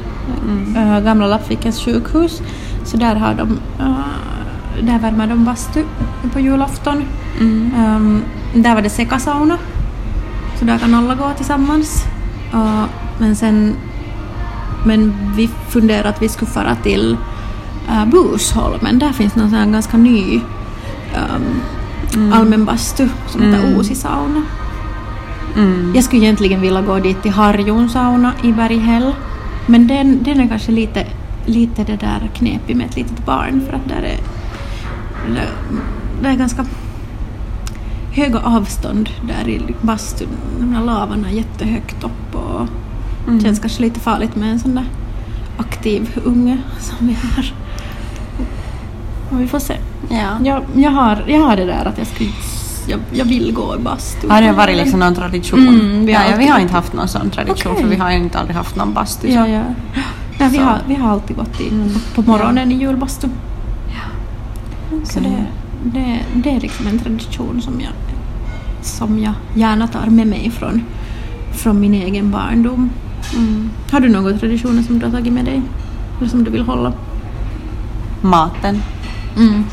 eh, 0.77 0.99
gamla 0.99 1.27
Lappvikens 1.27 1.79
sjukhus, 1.79 2.41
så 2.85 2.97
där 2.97 3.15
har 3.15 3.33
de, 3.33 3.59
eh, 3.79 4.85
där 4.85 4.99
värmer 4.99 5.27
de 5.27 5.45
bastu 5.45 5.83
på 6.33 6.39
julafton. 6.39 7.03
Mm. 7.39 7.71
Ehm, 7.77 8.23
där 8.53 8.75
var 8.75 8.81
det 8.81 8.89
sekasauna, 8.89 9.57
så 10.59 10.65
där 10.65 10.77
kan 10.77 10.95
alla 10.95 11.15
gå 11.15 11.31
tillsammans. 11.37 12.05
Uh, 12.55 12.85
men 13.19 13.35
sen, 13.35 13.75
men 14.85 15.13
vi 15.35 15.49
funderade 15.69 16.09
att 16.09 16.21
vi 16.21 16.29
skulle 16.29 16.51
fara 16.51 16.75
till 16.75 17.17
uh, 17.89 18.05
Busholmen, 18.05 18.99
där 18.99 19.11
finns 19.11 19.35
någon 19.35 19.49
sån 19.49 19.71
ganska 19.71 19.97
ny 19.97 20.41
um, 21.15 21.61
allmän 22.33 22.65
bastu 22.65 23.07
som 23.27 23.41
heter 23.41 23.59
Mm. 23.59 23.77
Uusi 23.77 23.95
sauna. 23.95 24.41
Mm. 25.55 25.91
Jag 25.95 26.03
skulle 26.03 26.21
egentligen 26.21 26.61
vilja 26.61 26.81
gå 26.81 26.99
dit 26.99 27.21
till 27.21 27.31
Harjun 27.31 27.89
sauna 27.89 28.33
i 28.43 28.51
Berghäll. 28.51 29.13
Men 29.65 29.87
den, 29.87 30.23
den 30.23 30.39
är 30.39 30.47
kanske 30.47 30.71
lite, 30.71 31.07
lite 31.45 31.83
det 31.83 31.95
där 31.95 32.29
knepig 32.35 32.75
med 32.75 32.85
ett 32.85 32.95
litet 32.95 33.25
barn 33.25 33.61
för 33.65 33.73
att 33.73 33.89
där 33.89 34.01
är, 34.01 34.19
där, 35.33 35.49
där 36.21 36.29
är 36.29 36.35
ganska 36.35 36.65
höga 38.15 38.39
avstånd 38.39 39.09
där 39.27 39.49
i 39.49 39.61
bastun. 39.81 40.27
De 40.59 40.73
här 40.75 40.83
lavarna 40.83 41.31
jättehögt 41.31 42.03
upp 42.03 42.35
och 42.35 42.67
Mm. 43.27 43.41
känns 43.43 43.59
kanske 43.59 43.81
lite 43.81 43.99
farligt 43.99 44.35
med 44.35 44.51
en 44.51 44.59
sån 44.59 44.75
där 44.75 44.85
aktiv 45.57 46.19
unge 46.23 46.57
som 46.79 47.07
vi 47.07 47.13
har. 47.13 47.53
Och 49.31 49.41
vi 49.41 49.47
får 49.47 49.59
se. 49.59 49.77
Ja. 50.09 50.37
Jag, 50.43 50.63
jag, 50.75 50.91
har, 50.91 51.23
jag 51.27 51.39
har 51.41 51.55
det 51.55 51.65
där 51.65 51.85
att 51.85 51.97
jag, 51.97 52.07
skulle, 52.07 52.29
jag, 52.87 52.99
jag 53.13 53.25
vill 53.25 53.53
gå 53.53 53.75
i 53.75 53.79
bastu. 53.79 54.29
Har 54.29 54.41
det 54.41 54.51
varit 54.51 54.77
liksom 54.77 54.99
någon 54.99 55.15
tradition? 55.15 55.67
Mm, 55.67 56.05
vi 56.05 56.13
har 56.13 56.23
ja, 56.23 56.29
ja, 56.31 56.37
vi 56.37 56.47
har 56.47 56.59
inte 56.59 56.73
haft 56.73 56.93
någon 56.93 57.07
sån 57.07 57.29
tradition 57.29 57.71
Okej. 57.71 57.83
för 57.83 57.89
vi 57.89 57.95
har 57.95 58.11
ju 58.11 58.17
inte 58.17 58.39
aldrig 58.39 58.55
haft 58.57 58.75
någon 58.75 58.93
bastu. 58.93 59.27
Ja, 59.31 59.43
så. 59.45 59.49
ja. 59.51 59.61
ja 60.39 60.47
vi, 60.51 60.57
Så. 60.57 60.63
har, 60.63 60.77
vi 60.87 60.95
har 60.95 61.09
alltid 61.11 61.35
gått 61.35 61.61
i, 61.61 61.69
Mm. 61.69 61.89
på 62.15 62.21
morgonen 62.21 62.71
i 62.71 62.75
julbastu. 62.75 63.27
Så 65.03 65.19
Okej. 65.19 65.31
det, 65.31 65.45
det, 65.93 66.19
det 66.35 66.49
är 66.55 66.59
liksom 66.61 66.87
en 66.87 66.99
tradition 66.99 67.61
som 67.61 67.81
jag, 67.81 67.91
som 68.81 69.19
jag 69.19 69.33
gärna 69.55 69.87
tar 69.87 70.05
med 70.07 70.27
mig 70.27 70.51
från, 70.51 70.83
från 71.51 71.79
min 71.79 71.93
egen 71.93 72.31
barndom. 72.31 72.89
Mm. 73.37 73.69
Har 73.91 73.99
du 73.99 74.09
några 74.09 74.37
traditioner 74.37 74.83
som 74.83 74.99
du 74.99 75.05
har 75.05 75.11
tagit 75.11 75.33
med 75.33 75.45
dig? 75.45 75.61
Eller 76.19 76.29
som 76.29 76.43
du 76.43 76.51
vill 76.51 76.61
hålla? 76.63 76.93
Maten. 78.21 78.81
Mm. 79.37 79.63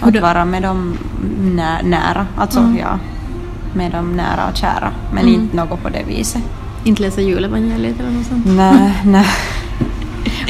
Att 0.00 0.20
vara 0.22 0.44
med 0.44 0.62
dem 0.62 0.98
nä- 1.40 1.82
nära. 1.82 2.26
Alltså 2.36 2.58
Mm. 2.60 2.76
ja, 2.78 2.98
med 3.74 3.92
dem 3.92 4.16
nära 4.16 4.48
och 4.50 4.56
kära. 4.56 4.90
Men 5.14 5.22
Mm. 5.28 5.34
inte 5.34 5.56
något 5.56 5.82
på 5.82 5.88
det 5.88 6.02
viset. 6.08 6.42
Inte 6.84 7.02
läsa 7.02 7.20
julevangeliet 7.20 8.00
eller 8.00 8.10
något 8.10 8.26
sånt? 8.26 8.46
Nej, 8.46 8.92
nej. 9.04 9.26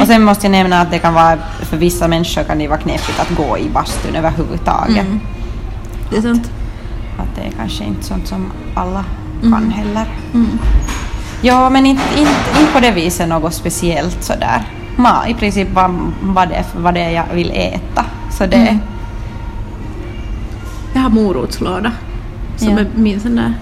Och 0.06 0.12
sen 0.12 0.24
måste 0.24 0.46
jag 0.46 0.50
nämna 0.52 0.80
att 0.80 0.90
det 0.90 0.98
kan 0.98 1.14
vara, 1.14 1.36
för 1.62 1.76
vissa 1.76 2.08
människor 2.08 2.42
kan 2.42 2.58
det 2.58 2.68
vara 2.68 2.78
knepigt 2.78 3.20
att 3.20 3.36
gå 3.36 3.58
i 3.58 3.68
bastun 3.68 4.16
överhuvudtaget. 4.16 5.06
Mm. 5.06 5.20
Det 6.10 6.16
är 6.16 6.22
sant. 6.22 6.50
Att 7.18 7.36
det 7.36 7.40
är 7.42 7.50
kanske 7.50 7.84
inte 7.84 8.02
sånt 8.04 8.26
som 8.26 8.52
alla 8.74 9.04
Mm. 9.42 9.52
kan 9.52 9.70
heller. 9.70 10.06
Mm. 10.34 10.58
Ja, 11.42 11.70
men 11.70 11.86
inte, 11.86 12.02
inte, 12.18 12.30
inte 12.60 12.72
på 12.72 12.80
det 12.80 12.90
viset 12.90 13.28
något 13.28 13.54
speciellt 13.54 14.22
sådär. 14.22 14.62
Ma, 14.96 15.26
I 15.28 15.34
princip 15.34 15.68
vad, 15.74 15.90
vad, 16.22 16.48
det, 16.48 16.64
vad 16.76 16.94
det 16.94 17.00
är 17.00 17.10
jag 17.10 17.24
vill 17.34 17.50
äta. 17.54 18.04
Så 18.30 18.46
det... 18.46 18.56
Mm. 18.56 18.78
Jag 20.94 21.00
har 21.00 21.10
morotslåda 21.10 21.92
som 22.56 22.68
Ja. 22.68 22.78
är 22.78 22.86
min 22.94 23.20
sån 23.20 23.36
där 23.36 23.54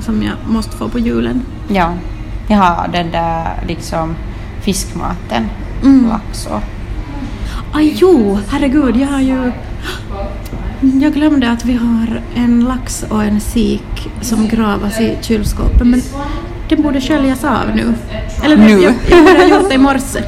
som 0.00 0.22
jag 0.22 0.34
måste 0.54 0.76
få 0.76 0.88
på 0.88 0.98
julen. 0.98 1.42
Ja. 1.68 1.92
Jag 2.48 2.56
har 2.58 2.88
den 2.92 3.10
där 3.10 3.48
liksom 3.68 4.14
fiskmaten. 4.60 5.48
Mm. 5.82 6.10
Och... 6.10 6.62
Aj 7.72 7.96
jo, 8.00 8.38
herregud, 8.48 8.96
jag 8.96 9.08
har 9.08 9.20
ju... 9.20 9.52
Jag 11.02 11.12
glömde 11.12 11.50
att 11.50 11.64
vi 11.64 11.74
har 11.74 12.20
en 12.34 12.64
lax 12.64 13.04
och 13.08 13.24
en 13.24 13.40
sik 13.40 14.10
som 14.20 14.48
gravas 14.48 15.00
i 15.00 15.18
kylskåpet 15.20 15.86
men 15.86 16.02
den 16.68 16.82
borde 16.82 17.00
sköljas 17.00 17.44
av 17.44 17.76
nu. 17.76 17.94
Eller 18.44 18.56
Nu? 18.56 18.82
Jag, 18.82 18.94
jag 19.08 19.24
borde 19.24 19.38
ha 19.38 19.46
gjort 19.46 19.68
det 19.68 19.74
i 19.74 19.78
morse. 19.78 20.22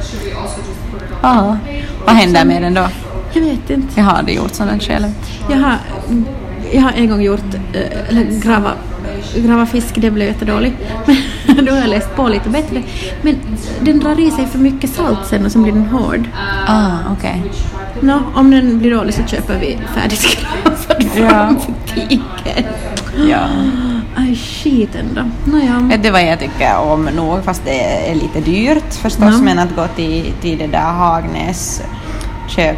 Ja. 1.21 1.57
Vad 2.05 2.15
händer 2.15 2.45
med 2.45 2.61
den 2.61 2.73
då? 2.73 2.87
Jag 3.33 3.41
vet 3.41 3.69
inte. 3.69 3.87
Jag 3.95 4.03
har 4.03 4.13
aldrig 4.13 4.37
gjort 4.37 4.53
sådant 4.53 4.83
själv. 4.83 5.07
Jag 5.49 5.57
har, 5.57 5.75
jag 6.71 6.81
har 6.81 6.91
en 6.91 7.09
gång 7.09 7.21
gjort, 7.21 7.53
eh, 7.73 8.09
eller 8.09 8.41
grava, 8.41 8.71
grava 9.35 9.65
fisk, 9.65 9.95
det 9.95 10.11
blev 10.11 10.27
jättedåligt. 10.27 10.75
Men 11.47 11.65
då 11.65 11.71
har 11.71 11.79
jag 11.79 11.89
läst 11.89 12.15
på 12.15 12.27
lite 12.27 12.49
bättre. 12.49 12.83
Men 13.21 13.35
den 13.81 13.99
drar 13.99 14.19
i 14.19 14.31
sig 14.31 14.45
för 14.45 14.59
mycket 14.59 14.89
salt 14.89 15.19
sen 15.25 15.45
och 15.45 15.51
så 15.51 15.59
blir 15.59 15.71
den 15.73 15.85
hård. 15.85 16.23
Ah, 16.67 16.91
okej. 17.17 17.43
Nå, 18.01 18.19
om 18.35 18.51
den 18.51 18.79
blir 18.79 18.91
dålig 18.95 19.13
så 19.13 19.23
köper 19.23 19.59
vi 19.59 19.77
färdiggravad 19.95 21.57
från 21.57 21.73
butiken. 21.85 22.65
Ja. 23.29 23.39
Aj, 24.17 24.35
skit 24.35 24.95
ändå. 24.95 25.21
Nåja. 25.45 25.79
Vet 25.79 26.03
du 26.03 26.09
vad 26.09 26.23
jag 26.23 26.39
tycker 26.39 26.77
om 26.77 27.05
nog, 27.05 27.43
fast 27.43 27.65
det 27.65 28.09
är 28.11 28.15
lite 28.15 28.39
dyrt 28.41 28.93
förstås, 28.93 29.23
Ja. 29.31 29.37
men 29.41 29.59
att 29.59 29.75
gå 29.75 29.87
till, 29.95 30.33
till 30.41 30.57
det 30.57 30.67
där 30.67 30.79
Hagnäs 30.91 31.81
heter- 32.47 32.77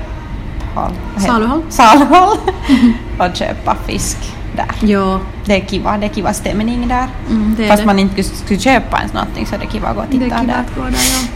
Saluhall? 1.18 1.62
Saluhall. 1.70 2.38
och 3.20 3.36
köpa 3.36 3.76
fisk 3.88 4.18
där. 4.58 4.88
Ja, 4.90 5.20
Det 5.46 5.62
är 5.62 5.66
kiva, 5.66 5.98
det 5.98 6.06
är 6.06 6.10
kiva 6.10 6.34
stämning 6.34 6.88
där. 6.88 7.08
mm, 7.30 7.56
det 7.58 7.64
är 7.64 7.68
Fast 7.70 7.82
det. 7.82 7.86
man 7.86 8.00
inte 8.00 8.24
skulle- 8.24 8.60
köpa 8.60 8.98
ens 8.98 9.14
någonting 9.14 9.46
så 9.46 9.56
är 9.56 9.60
det 9.60 9.66
kiva 9.66 9.88
att 9.88 9.96
gå 9.96 10.02
och 10.02 10.08
det 10.10 10.18
är 10.18 10.22
titta 10.22 10.38
kul 10.38 10.48
där. 10.48 10.54
att 10.70 10.76
gå 10.76 10.82
där, 10.84 10.92
ja. 10.92 11.28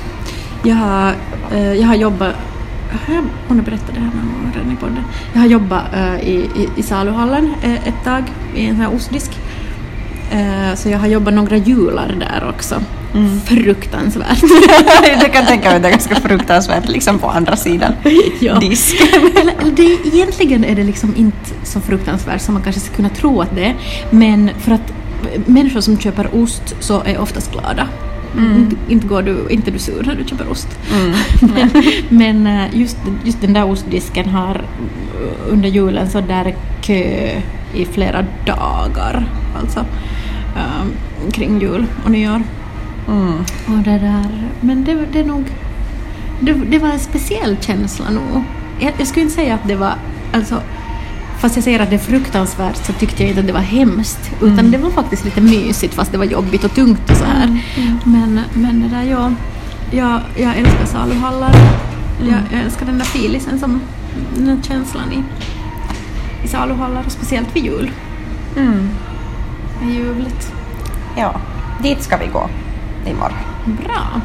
Jag 0.64 0.76
har, 0.76 1.14
eh, 1.52 1.74
jag 1.74 1.88
har 1.88 1.96
jobbat 1.96 2.36
har 3.08 3.14
jag 3.16 3.24
hunnit 3.48 3.66
berätta 3.66 3.92
det 3.94 4.00
här 4.00 4.06
någon 4.08 4.32
gång 4.44 4.52
redan 4.56 4.72
i 4.72 4.76
podden? 4.76 5.04
Jag 5.34 5.40
har 5.42 5.48
jobbat 5.48 5.84
eh, 5.94 6.16
i, 6.16 6.34
i, 6.56 6.70
i 6.76 6.84
saluhallen 6.84 7.54
eh, 7.64 7.88
ett 7.88 8.04
tag 8.04 8.24
i 8.56 8.66
en 8.66 8.76
sån 8.76 8.86
här 8.86 8.96
ostdisk. 8.96 9.32
Eh, 10.32 10.76
så 10.76 10.90
jag 10.90 11.00
har 11.00 11.08
jobbat 11.08 11.34
några 11.34 11.58
jular 11.58 12.16
där 12.20 12.50
också. 12.50 12.82
Mm. 13.14 13.42
Fruktansvärt. 13.42 14.44
jag 15.22 15.34
kan 15.34 15.46
tänka 15.46 15.68
mig 15.68 15.76
att 15.76 15.82
det 15.82 15.88
är 15.88 15.92
ganska 15.92 16.16
fruktansvärt 16.16 16.90
liksom 16.90 17.20
på 17.20 17.28
andra 17.28 17.56
sidan 17.56 17.94
Ja. 18.40 18.60
disken. 18.60 19.08
Eller, 19.36 19.72
det, 19.76 20.08
egentligen 20.14 20.66
är 20.66 20.76
det 20.76 20.84
liksom 20.84 21.16
inte 21.16 21.50
så 21.64 21.80
fruktansvärt 21.80 22.42
som 22.42 22.54
man 22.54 22.64
kanske 22.64 22.82
skulle 22.82 22.96
kunna 22.96 23.10
tro 23.10 23.42
att 23.42 23.56
det 23.56 23.66
är. 23.66 23.76
Men 24.10 24.50
för 24.60 24.72
att 24.72 24.94
människor 25.46 25.82
som 25.82 26.00
köper 26.00 26.36
ost 26.36 26.76
så 26.80 27.04
är 27.04 27.18
oftast 27.18 27.52
glada. 27.52 27.88
Inte, 28.38 28.76
inte 28.90 29.08
går 29.08 29.22
du, 29.22 29.48
inte 29.50 29.72
du 29.72 29.80
sur 29.80 30.04
när 30.06 30.16
du 30.16 30.24
köper 30.24 30.52
ost. 30.52 30.68
Mm. 30.94 31.14
Men, 31.40 31.84
men 32.10 32.48
eh, 32.48 32.80
just, 32.80 32.98
just 33.24 33.42
den 33.42 33.54
där 33.54 33.70
ostdisken 33.72 34.30
har 34.30 34.56
eh, 34.56 35.54
under 35.54 35.70
julen 35.70 36.10
så 36.10 36.22
där 36.22 36.46
är 36.46 36.56
kö 36.82 37.42
i 37.74 37.86
flera 37.86 38.26
dagar. 38.46 39.26
Alltså 39.62 39.86
eh, 40.56 41.32
kring 41.32 41.62
jul 41.62 41.86
och 42.06 42.12
nyår. 42.12 42.44
Mm. 43.08 43.38
Och 43.68 43.84
det 43.84 44.00
där, 44.00 44.50
men 44.62 44.84
det, 44.84 45.06
det 45.14 45.24
nog... 45.24 45.44
Det, 46.40 46.54
det 46.54 46.80
var 46.80 46.90
en 46.90 47.00
speciell 47.00 47.58
känsla 47.62 48.10
nog. 48.10 48.44
Jag, 48.80 48.94
jag 48.98 49.08
skulle 49.08 49.24
inte 49.24 49.36
säga 49.36 49.56
att 49.56 49.68
det 49.68 49.76
var... 49.76 49.94
Alltså, 50.34 50.62
fast 51.40 51.56
jag 51.56 51.64
säger 51.64 51.80
att 51.80 51.90
det 51.90 51.96
är 51.96 52.00
fruktansvärt 52.00 52.86
så 52.86 52.94
tyckte 52.94 53.24
jag 53.24 53.30
inte 53.30 53.40
att 53.42 53.48
det 53.48 53.54
var 53.54 53.60
hemskt. 53.60 54.32
Utan 54.42 54.72
det 54.72 54.78
var 54.78 54.90
faktiskt 54.90 55.26
lite 55.26 55.42
mysigt 55.42 55.94
fast 55.94 56.12
det 56.12 56.18
var 56.18 56.26
jobbigt 56.26 56.64
och 56.64 56.74
tungt 56.74 57.10
och 57.10 57.18
så 57.18 57.26
här. 57.26 57.64
Men, 58.06 58.40
men 58.54 58.80
det 58.82 58.88
där, 58.88 59.04
ja... 59.04 59.32
Jag, 59.94 60.22
jag 60.36 60.58
älskar 60.58 60.86
saluhallar. 60.86 61.56
Jag, 62.20 62.40
jag 62.52 62.62
älskar 62.62 62.86
den 62.86 62.98
där 62.98 63.06
filisen 63.06 63.60
som... 63.60 63.82
Den 64.36 64.46
där 64.46 64.58
känslan 64.64 65.12
i, 65.12 65.24
i 66.46 66.48
saluhallar, 66.48 67.04
och 67.06 67.12
speciellt 67.12 67.56
vid 67.56 67.64
jul. 67.64 67.92
Ljuvligt. 69.82 70.54
Ja, 71.18 71.36
dit 71.84 72.04
ska 72.04 72.18
vi 72.18 72.28
gå 72.28 72.50
imorgon. 73.06 73.38
Bra. 73.66 74.22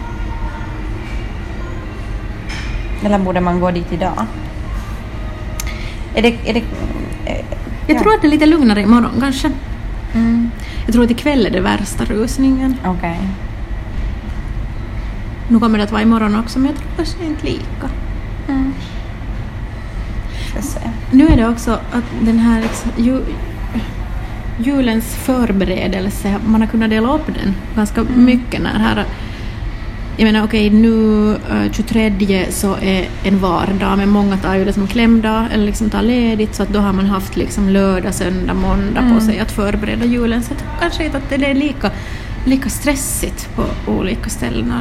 Eller 3.04 3.18
borde 3.18 3.40
man 3.40 3.60
gå 3.60 3.70
dit 3.70 3.92
idag? 3.92 4.26
Är 6.14 6.22
det... 6.22 6.36
Är 6.44 6.54
det 6.54 6.62
eh, 7.24 7.44
Jag 7.86 7.96
ja. 7.96 8.02
tror 8.02 8.14
att 8.14 8.22
det 8.22 8.28
är 8.28 8.30
lite 8.30 8.46
lugnare 8.46 8.82
imorgon 8.82 9.20
kanske. 9.20 9.50
Mm. 10.14 10.50
Jag 10.84 10.92
tror 10.92 11.04
att 11.04 11.10
ikväll 11.10 11.46
är 11.46 11.50
det 11.50 11.60
värsta 11.60 12.04
rusningen. 12.04 12.76
Okej. 12.84 13.20
Nu 15.48 15.60
kommer 15.60 15.78
det 15.78 15.84
att 15.84 15.92
vara 15.92 16.02
imorgon 16.02 16.36
också, 16.40 16.58
men 16.58 16.68
jag 16.68 16.76
tror 16.76 16.88
kanske 16.96 17.24
inte 17.24 17.46
lika. 17.46 17.90
Mm. 18.48 18.72
Nu 21.10 21.28
är 21.28 21.36
det 21.36 21.48
också 21.48 21.72
att 21.72 22.04
den 22.20 22.38
här 22.38 22.64
ju, 22.96 23.22
julens 24.58 25.14
förberedelse, 25.14 26.34
man 26.46 26.60
har 26.60 26.68
kunnat 26.68 26.90
dela 26.90 27.14
upp 27.14 27.26
den 27.26 27.54
ganska 27.76 28.04
mycket 28.16 28.62
när 28.62 28.78
här 28.78 29.04
jag 30.18 30.26
menar 30.26 30.44
okej 30.44 30.70
nu 30.70 31.30
eh, 31.32 31.72
23 31.72 32.46
så 32.50 32.76
är 32.82 33.04
en 33.24 33.38
vardag 33.38 33.96
men 33.98 34.08
många 34.08 34.36
tar 34.36 34.54
ju 34.54 34.64
det 34.64 34.72
som 34.72 34.86
klämdag 34.86 35.46
eller 35.52 35.64
liksom 35.66 35.90
tar 35.90 36.02
ledigt 36.02 36.54
så 36.54 36.62
att 36.62 36.68
då 36.68 36.78
har 36.78 36.92
man 36.92 37.06
haft 37.06 37.36
liksom 37.36 37.68
lördag, 37.68 38.14
söndag, 38.14 38.54
måndag 38.54 39.00
på 39.00 39.06
Mm. 39.06 39.20
sig 39.20 39.38
att 39.40 39.52
förbereda 39.52 40.04
julen 40.04 40.42
så 40.42 40.52
att 40.54 40.64
kanske 40.80 41.04
inte 41.04 41.16
att 41.16 41.30
det 41.30 41.46
är 41.46 41.54
lika, 41.54 41.90
lika 42.46 42.68
stressigt 42.68 43.48
på 43.56 43.64
olika 43.92 44.30
ställen 44.30 44.72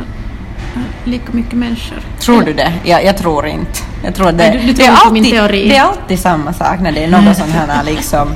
eh, 0.75 0.81
lika 1.09 1.31
mycket 1.31 1.53
människor. 1.53 1.97
Tror 2.19 2.41
du 2.41 2.53
det? 2.53 2.73
Ja, 2.83 3.01
jag 3.01 3.17
tror 3.17 3.45
inte. 3.47 3.79
Jag 4.03 4.15
tror 4.15 4.31
det, 4.31 4.51
du- 4.61 4.67
du 4.67 4.73
det, 4.73 4.83
tror 4.83 4.87
är 4.97 5.07
på 5.07 5.13
min 5.13 5.23
alltid, 5.39 5.69
det 5.69 5.75
är 5.77 5.81
alltid 5.83 6.19
samma 6.19 6.53
sak 6.53 6.79
när 6.81 6.91
det 6.91 7.03
är 7.03 7.07
något 7.09 7.37
sånt 7.37 7.51
här 7.51 7.83
liksom 7.83 8.27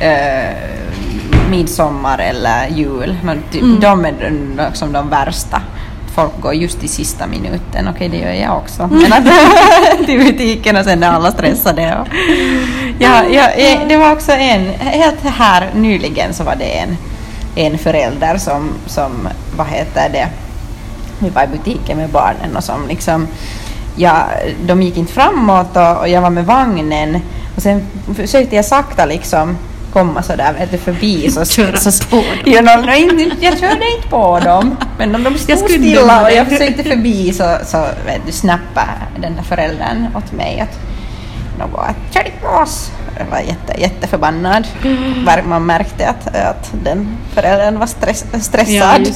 eh, 0.00 0.56
midsommar 1.50 2.18
eller 2.18 2.68
jul. 2.68 3.16
Men 3.24 3.42
ty- 3.52 3.58
Mm. 3.60 3.80
De 3.80 4.04
är 4.04 4.12
de- 4.12 4.74
som 4.76 4.92
de 4.92 5.08
värsta 5.10 5.60
folk 6.14 6.40
går 6.40 6.54
just 6.54 6.84
i 6.84 6.88
sista 6.88 7.26
minuten. 7.26 7.88
Okej, 7.94 8.08
det 8.08 8.16
gör 8.16 8.32
jag 8.32 8.56
också. 8.56 8.86
Men 8.92 9.12
att 9.12 9.24
till 10.06 10.18
butiken 10.18 10.76
och 10.76 10.84
sen 10.84 11.02
är 11.02 11.08
alla 11.10 11.30
stressade. 11.32 11.96
Och, 12.00 12.06
ja, 12.98 13.24
ja, 13.30 13.48
eh, 13.50 13.78
det 13.88 13.96
var 13.96 14.12
också 14.12 14.32
en, 14.32 14.68
helt 14.78 15.20
här 15.24 15.70
nyligen 15.74 16.34
så 16.34 16.44
var 16.44 16.56
det 16.56 16.78
en, 16.78 16.96
en 17.56 17.78
förälder 17.78 18.38
som, 18.38 18.68
som, 18.86 19.28
vad 19.56 19.66
heter 19.66 20.08
det, 20.12 20.28
vi 21.18 21.28
var 21.30 21.42
i 21.44 21.46
butiken 21.46 21.96
med 21.98 22.08
barnen 22.10 22.56
och 22.56 22.64
som 22.64 22.88
liksom, 22.88 23.26
ja, 23.96 24.16
de 24.66 24.82
gick 24.82 24.96
inte 24.96 25.12
framåt 25.12 25.76
och, 25.76 25.96
och 25.98 26.08
jag 26.08 26.20
var 26.20 26.30
med 26.30 26.46
vagnen 26.46 27.20
och 27.56 27.62
sen 27.62 27.82
försökte 28.14 28.56
jag 28.56 28.64
sakta 28.64 29.06
liksom 29.06 29.56
komma 29.96 30.22
sådär 30.22 30.52
vet 30.58 30.70
du, 30.70 30.78
förbi 30.78 31.30
så... 31.30 31.44
Köra 31.44 31.76
så, 31.76 32.04
på 32.04 32.16
dem. 32.16 32.24
Ja, 32.44 32.60
no, 32.60 32.90
jag 33.40 33.58
körde 33.58 33.90
inte 33.96 34.08
på 34.10 34.40
dem, 34.44 34.76
men 34.98 35.14
om 35.14 35.24
de 35.24 35.38
stod 35.38 35.50
Jag 35.50 35.58
stilla 35.58 36.22
och 36.22 36.30
jag 36.32 36.46
försökte 36.48 36.82
förbi 36.82 37.32
så, 37.32 37.58
så 37.64 37.78
vet 38.06 38.20
du, 38.26 38.32
snappade 38.32 38.90
den 39.20 39.36
där 39.36 39.42
föräldern 39.42 40.06
åt 40.14 40.32
mig 40.32 40.60
att 40.60 40.78
något 41.58 41.80
att 41.80 42.14
kör 42.14 42.26
inte 42.26 42.38
på 42.42 42.48
oss. 42.48 42.90
Jag 43.18 43.26
var 43.26 43.38
jätte, 43.38 43.80
jätteförbannad. 43.80 44.66
Var- 45.26 45.42
Man 45.48 45.66
märkte 45.66 46.08
att, 46.08 46.36
att 46.36 46.72
den 46.84 47.16
föräldern 47.34 47.78
var 47.78 47.86
stress, 47.86 48.24
stressad. 48.40 49.12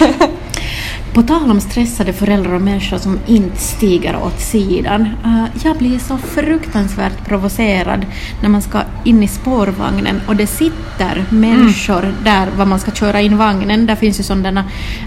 Ja. 0.00 0.26
På 1.14 1.22
tal 1.22 1.50
om 1.50 1.60
stressade 1.60 2.12
föräldrar 2.12 2.54
och 2.54 2.60
människor 2.60 2.98
som 2.98 3.18
inte 3.26 3.56
stiger 3.58 4.16
åt 4.16 4.40
sidan. 4.40 5.02
eh, 5.24 5.44
jag 5.64 5.76
blir 5.76 5.98
så 5.98 6.16
fruktansvärt 6.18 7.24
provocerad 7.28 8.06
när 8.42 8.48
man 8.48 8.62
ska 8.62 8.78
in 9.04 9.22
i 9.22 9.28
spårvagnen 9.28 10.20
och 10.28 10.36
det 10.36 10.46
sitter 10.46 11.24
människor 11.30 12.14
där 12.24 12.48
var 12.56 12.66
man 12.66 12.80
ska 12.80 12.90
köra 12.90 13.20
in 13.20 13.36
vagnen. 13.36 13.86
Där 13.86 13.94
finns 13.96 14.20
ju 14.20 14.22
sådana 14.24 14.64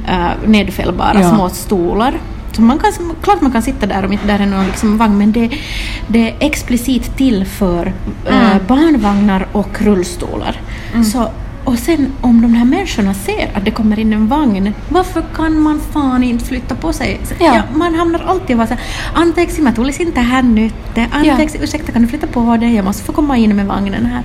uh, 0.09 0.49
nedfällbara 0.49 1.21
Ja. 1.21 1.29
små 1.35 1.49
stolar. 1.49 2.19
Så 2.51 2.61
man 2.61 2.79
kan, 2.79 2.91
klart 3.21 3.41
man 3.41 3.51
kan 3.51 3.61
sitta 3.61 3.85
där 3.85 4.05
om 4.05 4.13
inte 4.13 4.27
där 4.27 4.39
är 4.39 4.45
någon 4.45 4.65
liksom 4.65 4.97
vagn 4.97 5.17
men 5.17 5.31
det, 5.31 5.49
det 6.07 6.29
är 6.29 6.35
explicit 6.39 7.17
till 7.17 7.45
för 7.45 7.93
eh, 8.27 8.51
Mm. 8.51 8.59
barnvagnar 8.67 9.47
och 9.51 9.81
rullstolar. 9.81 10.61
Så, 11.13 11.29
och 11.67 11.79
sen 11.79 12.13
om 12.21 12.41
de 12.41 12.53
här 12.53 12.65
människorna 12.65 13.13
ser 13.13 13.51
att 13.53 13.65
det 13.65 13.71
kommer 13.71 13.99
in 13.99 14.13
en 14.13 14.27
vagn, 14.27 14.73
varför 14.89 15.23
kan 15.35 15.59
man 15.59 15.79
fan 15.93 16.23
inte 16.23 16.45
flytta 16.45 16.75
på 16.75 16.93
sig? 16.93 17.19
Så, 17.23 17.33
Ja. 17.39 17.61
man 17.75 17.95
hamnar 17.95 18.19
alltid 18.27 18.51
och 18.51 18.57
vara 18.57 18.67
såhär, 18.67 18.83
anteeksi 19.13 19.61
mä 19.61 19.71
tulisin 19.71 20.11
tähän 20.11 20.55
nyt, 20.55 20.73
anteeksi, 21.11 21.57
ursäkta 21.61 21.91
kan 21.91 22.01
du 22.01 22.07
flytta 22.07 22.27
på 22.27 22.57
dig, 22.57 22.75
jag 22.75 22.85
måste 22.85 23.03
få 23.03 23.13
komma 23.13 23.37
in 23.37 23.55
med 23.55 23.65
vagnen 23.65 24.05
här. 24.05 24.23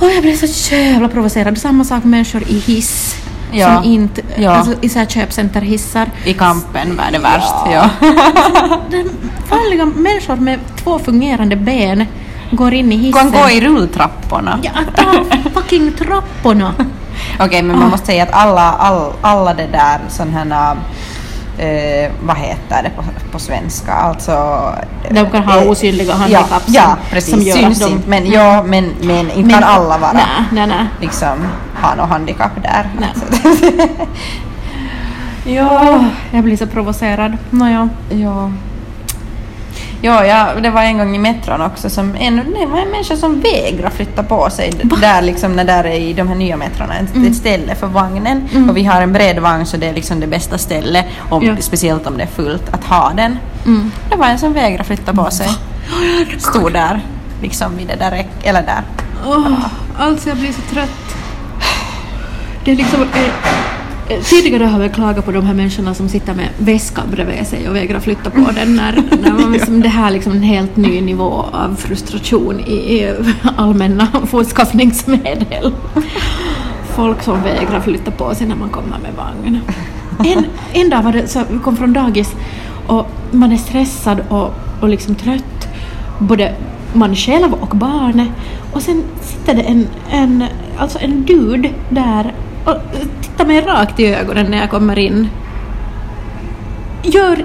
Och 0.00 0.10
jag 0.10 0.22
blir 0.22 0.36
så 0.36 0.74
jävla 0.74 1.08
provocerad. 1.08 1.58
Samma 1.58 1.84
sak 1.84 2.04
med 2.04 2.10
människor 2.10 2.42
i 2.48 2.58
hiss. 2.58 3.16
Ja. 3.52 3.74
Som 3.74 3.84
inte, 3.92 4.22
Ja. 4.36 4.50
alltså 4.50 4.74
i 4.80 4.88
så 4.88 4.98
här 4.98 5.06
köpcenterhissar. 5.06 6.10
I 6.24 6.34
kampen 6.34 6.96
var 6.96 7.04
det 7.12 7.18
värst. 7.18 7.54
Ja. 7.72 7.90
Den 8.90 9.10
vanliga 9.50 9.84
människor 9.86 10.36
med 10.36 10.58
två 10.76 10.98
fungerande 10.98 11.56
ben 11.56 12.04
går 12.56 12.74
in 12.74 12.92
i 12.92 12.96
hissen. 12.96 13.32
Kan 13.32 13.42
gå 13.42 13.50
i 13.50 13.60
rulltrapporna. 13.60 14.58
Ja, 14.62 14.70
ta 14.96 15.04
fucking 15.54 15.92
trapporna. 15.92 16.74
Okej, 17.40 17.62
men 17.62 17.78
man 17.78 17.90
måste 17.90 18.06
säga 18.06 18.22
att 18.22 18.32
alla, 18.32 18.72
all, 18.72 19.12
alla 19.20 19.54
det 19.54 19.66
där 19.72 20.00
sådana 20.08 20.32
här 20.54 20.76
eh, 21.58 22.10
vad 22.26 22.36
heter 22.36 22.82
det 22.82 22.90
på, 22.96 23.02
på 23.32 23.38
svenska? 23.38 23.92
Alltså... 23.92 24.62
De 25.10 25.30
kan 25.30 25.42
ha 25.42 25.62
eh, 25.62 25.70
osynliga 25.70 26.14
handikapp 26.14 26.48
ja, 26.50 26.58
som- 26.64 26.74
ja, 26.74 26.96
precis. 27.10 27.30
som 27.34 27.42
gör 27.42 27.56
Syns 27.56 27.82
att 27.82 27.88
de- 27.88 27.94
inte. 27.94 28.08
Men, 28.08 28.30
ja, 28.30 28.62
men, 28.62 28.94
men 29.02 29.30
inte 29.30 29.54
kan 29.54 29.62
alla 29.64 29.98
vara 29.98 30.12
Nej, 30.12 30.22
nej, 30.52 30.66
nej. 30.66 30.86
liksom 31.00 31.46
ha 31.82 31.94
något 31.94 32.08
handikapp 32.08 32.62
där. 32.62 32.86
Nej. 33.00 33.10
Så- 33.14 33.86
Ja, 35.50 36.04
jag 36.32 36.44
blir 36.44 36.56
så 36.56 36.66
provocerad. 36.66 37.36
Nåja. 37.50 37.88
Ja. 38.10 38.50
Ja, 40.04 40.26
ja, 40.26 40.46
det 40.62 40.70
var 40.70 40.82
en 40.82 40.98
gång 40.98 41.16
i 41.16 41.18
metron 41.18 41.60
också 41.60 41.90
som 41.90 42.14
en, 42.18 42.36
det 42.36 42.66
var 42.66 42.78
en 42.78 42.88
människa 42.90 43.16
som 43.16 43.40
vägrar 43.40 43.90
flytta 43.90 44.22
på 44.22 44.50
sig 44.50 44.70
d- 44.70 44.94
där 45.00 45.22
liksom 45.22 45.52
när 45.52 45.64
där 45.64 45.84
är 45.84 45.94
i 45.98 46.12
de 46.12 46.28
här 46.28 46.34
nya 46.34 46.56
metrorna 46.56 46.94
ett, 46.98 47.14
Mm. 47.14 47.28
ett 47.30 47.36
ställe 47.36 47.74
för 47.74 47.86
vagnen 47.86 48.48
och 48.70 48.76
vi 48.76 48.84
har 48.84 49.02
en 49.02 49.12
bred 49.12 49.38
vagn 49.38 49.66
så 49.66 49.76
det 49.76 49.86
är 49.86 49.94
liksom 49.94 50.20
det 50.20 50.26
bästa 50.26 50.58
stället 50.58 51.06
om, 51.30 51.44
Ja. 51.44 51.56
speciellt 51.60 52.06
om 52.06 52.16
det 52.16 52.22
är 52.22 52.26
fullt 52.26 52.74
att 52.74 52.84
ha 52.84 53.12
den. 53.16 53.38
Mm. 53.66 53.92
Det 54.10 54.16
var 54.16 54.26
en 54.26 54.38
som 54.38 54.52
vägrade 54.52 54.84
flytta 54.84 55.14
på 55.14 55.30
sig. 55.30 55.48
Stod 56.38 56.72
där 56.72 57.00
liksom 57.42 57.76
vid 57.76 57.86
det 57.86 57.96
där 57.96 58.10
räck, 58.10 58.28
eller 58.42 58.62
där. 58.62 58.82
Åh, 59.26 59.48
alltså 59.98 60.28
jag 60.28 60.38
blir 60.38 60.52
så 60.52 60.60
trött. 60.74 61.14
Det 62.64 62.70
är 62.72 62.76
liksom... 62.76 63.02
Eh, 63.02 63.08
tidigare 64.08 64.64
har 64.64 64.80
vi 64.80 64.88
klagat 64.88 65.24
på 65.24 65.32
de 65.32 65.46
här 65.46 65.54
människorna 65.54 65.94
som 65.94 66.08
sitter 66.08 66.34
med 66.34 66.48
väskan 66.58 67.04
bredvid 67.10 67.46
sig 67.46 67.68
och 67.68 67.76
vägrar 67.76 68.00
flytta 68.00 68.30
på 68.30 68.50
den 68.54 68.76
när, 68.76 69.02
när 69.22 69.32
man 69.32 69.52
liksom, 69.52 69.80
det 69.80 69.88
här 69.88 70.06
är 70.06 70.10
liksom 70.10 70.32
en 70.32 70.42
helt 70.42 70.76
ny 70.76 71.00
nivå 71.00 71.44
av 71.52 71.76
frustration 71.76 72.60
i, 72.60 72.72
i 72.72 73.14
allmänna 73.56 74.06
fortskaffningsmedel. 74.26 75.72
Folk 76.96 77.22
som 77.22 77.42
vägrar 77.42 77.80
flytta 77.80 78.10
på 78.10 78.34
sig 78.34 78.46
när 78.46 78.56
man 78.56 78.70
kommer 78.70 78.98
med 78.98 79.12
vagn. 79.16 79.60
En, 80.18 80.44
en 80.72 80.90
dag 80.90 81.02
var 81.02 81.12
det 81.12 81.28
så, 81.28 81.42
vi 81.50 81.58
kom 81.58 81.76
från 81.76 81.92
dagis 81.92 82.32
och 82.86 83.06
man 83.30 83.52
är 83.52 83.56
stressad 83.56 84.20
och, 84.28 84.50
och 84.80 84.88
liksom 84.88 85.14
trött. 85.14 85.68
Både 86.18 86.54
man 86.92 87.16
själv 87.16 87.54
och 87.54 87.76
barnet. 87.76 88.28
Och 88.72 88.82
sen 88.82 89.02
sitter 89.20 89.54
det 89.54 89.62
en, 89.62 89.88
en, 90.10 90.44
alltså 90.78 90.98
en 91.00 91.24
dude 91.24 91.70
där 91.90 92.32
och 92.64 92.76
tittar 93.22 93.46
mig 93.46 93.60
rakt 93.60 94.00
i 94.00 94.06
ögonen 94.06 94.46
när 94.50 94.58
jag 94.58 94.70
kommer 94.70 94.98
in. 94.98 95.28
Gör 97.02 97.44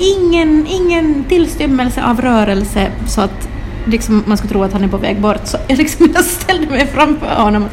ingen, 0.00 0.66
ingen 0.66 1.24
tillstymmelse 1.24 2.04
av 2.04 2.20
rörelse 2.20 2.90
så 3.06 3.20
att 3.20 3.48
liksom, 3.84 4.24
man 4.26 4.36
skulle 4.36 4.52
tro 4.52 4.62
att 4.62 4.72
han 4.72 4.84
är 4.84 4.88
på 4.88 4.96
väg 4.96 5.20
bort. 5.20 5.40
Så 5.44 5.56
jag, 5.68 5.78
liksom, 5.78 6.10
jag 6.14 6.24
ställde 6.24 6.66
mig 6.66 6.86
framför 6.86 7.42
honom. 7.42 7.68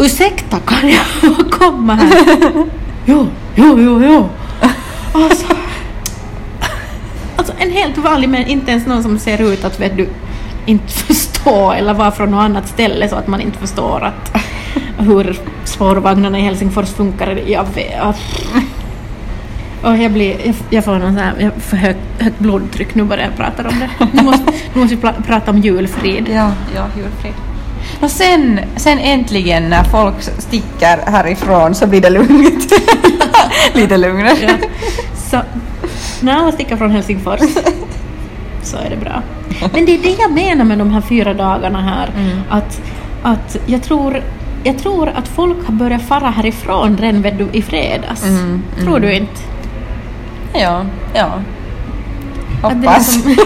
Ursäkta, 0.00 0.58
kan 0.58 0.88
jag 0.88 1.50
komma 1.50 1.94
här? 1.94 2.52
jo, 3.04 3.26
jo, 3.54 3.78
jo, 3.80 4.02
jo. 4.04 4.28
Alltså, 5.12 5.46
alltså 7.36 7.52
en 7.58 7.70
helt 7.70 7.98
vanlig 7.98 8.28
men 8.28 8.46
inte 8.46 8.70
ens 8.70 8.86
någon 8.86 9.02
som 9.02 9.18
ser 9.18 9.52
ut 9.52 9.64
att 9.64 9.80
vet 9.80 9.96
du, 9.96 10.08
inte 10.66 10.92
förstå 10.92 11.72
eller 11.72 11.94
vara 11.94 12.10
från 12.10 12.30
något 12.30 12.44
annat 12.44 12.68
ställe 12.68 13.08
så 13.08 13.16
att 13.16 13.26
man 13.26 13.40
inte 13.40 13.58
förstår 13.58 14.04
att 14.04 14.45
hur 14.98 15.38
spårvagnarna 15.64 16.38
i 16.38 16.42
Helsingfors 16.42 16.88
funkar. 16.88 17.38
Jag 17.46 17.64
vet, 17.74 18.16
och 19.82 19.96
jag, 19.96 20.12
blir, 20.12 20.46
jag, 20.46 20.54
jag 20.70 20.84
får 20.84 20.98
någon 20.98 21.16
här, 21.16 21.32
jag 21.38 21.52
får 21.62 21.76
högt, 21.76 21.98
högt 22.18 22.38
blodtryck 22.38 22.94
nu 22.94 23.04
bara 23.04 23.22
jag 23.22 23.36
pratar 23.36 23.66
om 23.66 23.74
det. 23.78 24.06
Nu 24.12 24.22
måste, 24.22 24.52
nu 24.74 24.80
måste 24.80 24.96
vi 24.96 25.02
prata 25.26 25.50
om 25.50 25.58
julfrid. 25.58 26.28
Ja, 26.28 26.52
ja, 26.74 26.86
julfrid. 26.96 27.32
Och 28.00 28.10
sen, 28.10 28.60
sen 28.76 28.98
äntligen 28.98 29.68
när 29.68 29.84
folk 29.84 30.22
sticker 30.38 30.98
härifrån 31.06 31.74
så 31.74 31.86
blir 31.86 32.00
det 32.00 32.10
lugnt. 32.10 32.72
Lite 33.74 33.96
lugnare. 33.96 34.36
Ja. 34.40 34.68
Så 35.30 35.40
när 36.20 36.36
alla 36.36 36.52
sticker 36.52 36.76
från 36.76 36.90
Helsingfors 36.90 37.40
så 38.62 38.76
är 38.76 38.90
det 38.90 38.96
bra. 38.96 39.22
Men 39.72 39.86
det 39.86 39.94
är 39.94 39.98
det 39.98 40.16
jag 40.18 40.32
menar 40.32 40.64
med 40.64 40.78
de 40.78 40.90
här 40.90 41.00
fyra 41.00 41.34
dagarna 41.34 41.82
här. 41.82 42.08
Mm. 42.16 42.38
Att, 42.50 42.80
att 43.22 43.56
jag, 43.66 43.82
tror, 43.82 44.22
jag 44.66 44.78
tror 44.78 45.08
att 45.08 45.28
folk 45.28 45.66
har 45.66 45.74
börjat 45.74 46.02
fara 46.02 46.30
härifrån 46.30 46.96
redan 46.98 47.22
vet 47.22 47.38
du, 47.38 47.48
i 47.52 47.62
fredags. 47.62 48.24
Mm, 48.24 48.62
Tror 48.80 49.00
du 49.00 49.14
inte? 49.14 49.40
Ja, 50.54 50.84
ja. 51.14 51.32
Hoppas. 52.62 53.16
liksom- 53.16 53.36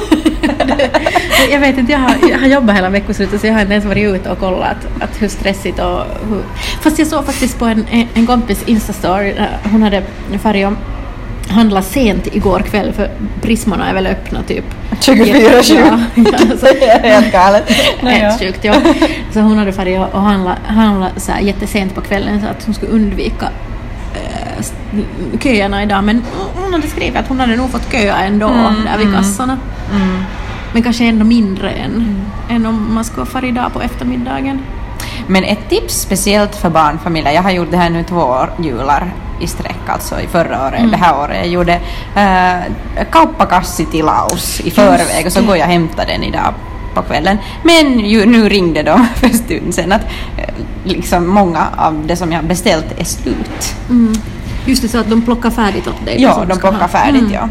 jag 1.51 1.61
vet 1.61 1.79
inte, 1.79 1.93
jag 1.93 1.99
har, 1.99 2.15
jag 2.31 2.39
har 2.39 2.47
jobbat 2.47 2.77
hela 2.77 2.89
veckoslutet 2.91 3.41
så 3.41 3.47
jag 3.47 3.55
har 3.55 3.61
inte 3.61 3.73
ens 3.73 3.85
varit 3.85 4.15
ute 4.15 4.31
och 4.31 4.39
kollat 4.39 4.71
att, 4.71 5.03
att 5.03 5.23
hur 5.23 5.29
stressigt 5.29 5.79
och 5.79 6.01
hur... 6.29 6.43
Fast 6.81 6.99
jag 6.99 7.09
såg 7.09 7.25
faktiskt 7.25 7.59
på 7.59 7.65
en, 7.65 7.85
en, 8.15 8.27
kompis 8.27 8.65
Insta-story, 8.67 9.47
hon 9.73 9.83
hade 9.83 10.03
färg 10.43 10.67
och 10.67 10.73
handlat 11.51 11.85
sent 11.85 12.27
igår 12.35 12.61
kväll 12.61 12.93
för 12.93 13.11
Prismorna 13.43 13.89
är 13.91 13.95
väl 13.95 14.07
öppna 14.07 14.43
typ 14.43 14.65
24-7. 15.01 15.75
Ja, 15.75 15.99
ja, 16.33 16.39
så, 16.59 16.67
Det 16.67 16.91
är 16.91 17.21
helt 17.21 17.33
galet. 17.33 17.71
Helt 18.01 18.41
sjukt, 18.41 18.65
ja. 18.65 18.75
Så 19.33 19.41
hon 19.41 19.59
hade 19.59 19.73
farit 19.73 19.99
och, 19.99 20.15
och 20.15 20.21
handlat, 20.23 20.59
handlat 20.67 21.13
så 21.23 21.33
här 21.33 21.41
jättesent 21.41 21.95
på 21.95 22.01
kvällen 22.01 22.41
så 22.41 22.47
att 22.47 22.65
hon 22.65 22.75
skulle 22.75 22.93
undvika 22.93 23.49
s- 24.59 24.73
köerna 25.41 25.83
idag. 25.83 26.05
Men 26.05 26.23
hon 26.55 26.73
hade 26.73 26.87
skrivit 26.89 27.17
att 27.17 27.29
hon 27.29 27.41
hade 27.41 27.57
nog 27.57 27.71
fått 27.71 27.93
köa 27.93 28.17
ändå 28.23 28.47
Mm, 28.49 28.85
där 28.85 28.99
vid 28.99 29.07
mm. 29.07 29.19
kassorna. 29.23 29.59
Mm. 29.95 30.23
Men 30.73 30.83
kanske 30.83 31.05
ändå 31.05 31.25
mindre 31.25 31.71
än, 31.71 32.17
än 32.51 32.67
om 32.67 32.95
man 32.95 33.05
skulle 33.05 33.27
fara 33.27 33.47
idag 33.47 33.73
på 33.73 33.81
eftermiddagen. 33.83 34.61
Men 35.27 35.45
ett 35.45 35.69
tips 35.69 35.95
speciellt 36.01 36.57
för 36.57 36.71
barnfamiljer, 36.71 37.33
jag 37.33 37.43
har 37.43 37.51
gjort 37.51 37.71
det 37.71 37.77
här 37.77 37.91
nu 37.91 38.05
två 38.09 38.17
år, 38.21 38.51
jular 38.63 39.13
i 39.41 39.47
sträck, 39.47 39.89
alltså 39.89 40.21
i 40.21 40.27
förra 40.27 40.67
året, 40.67 40.79
Mm. 40.79 40.91
det 40.91 40.97
här 40.97 41.19
året. 41.23 41.37
Jag 41.37 41.49
gjorde 41.49 41.81
äh, 42.17 43.05
kauppakassitilaus 43.11 44.61
i 44.61 44.71
förväg 44.71 45.27
och 45.27 45.33
så 45.33 45.43
går 45.43 45.57
jag 45.57 45.67
och 45.67 45.73
hämtar 45.73 46.07
den 46.07 46.23
idag 46.23 46.55
på 46.95 47.03
kvällen. 47.03 47.39
Men 47.63 48.01
ju, 48.01 48.27
nu 48.27 48.49
ringde 48.49 48.83
de 48.83 49.07
för 49.15 49.27
en 49.27 49.35
stund 49.39 49.75
sedan 49.75 49.93
att 49.93 50.05
eh, 50.37 50.55
liksom 50.85 51.27
många 51.27 51.67
av 51.77 52.07
det 52.07 52.17
som 52.17 52.33
jag 52.33 52.45
beställt 52.45 53.01
är 53.01 53.05
slut. 53.05 53.75
Mm. 53.91 54.13
Just 54.67 54.83
det, 54.83 54.89
så 54.89 54.99
att 54.99 55.11
de 55.11 55.23
plockar 55.23 55.51
färdigt 55.51 55.87
åt 55.87 56.05
dig. 56.07 56.23
Ja, 56.23 56.45
de 56.49 56.59
plockar 56.59 56.79
ha. 56.79 56.89
färdigt, 56.89 57.21
Mm. 57.23 57.33
ja. 57.33 57.49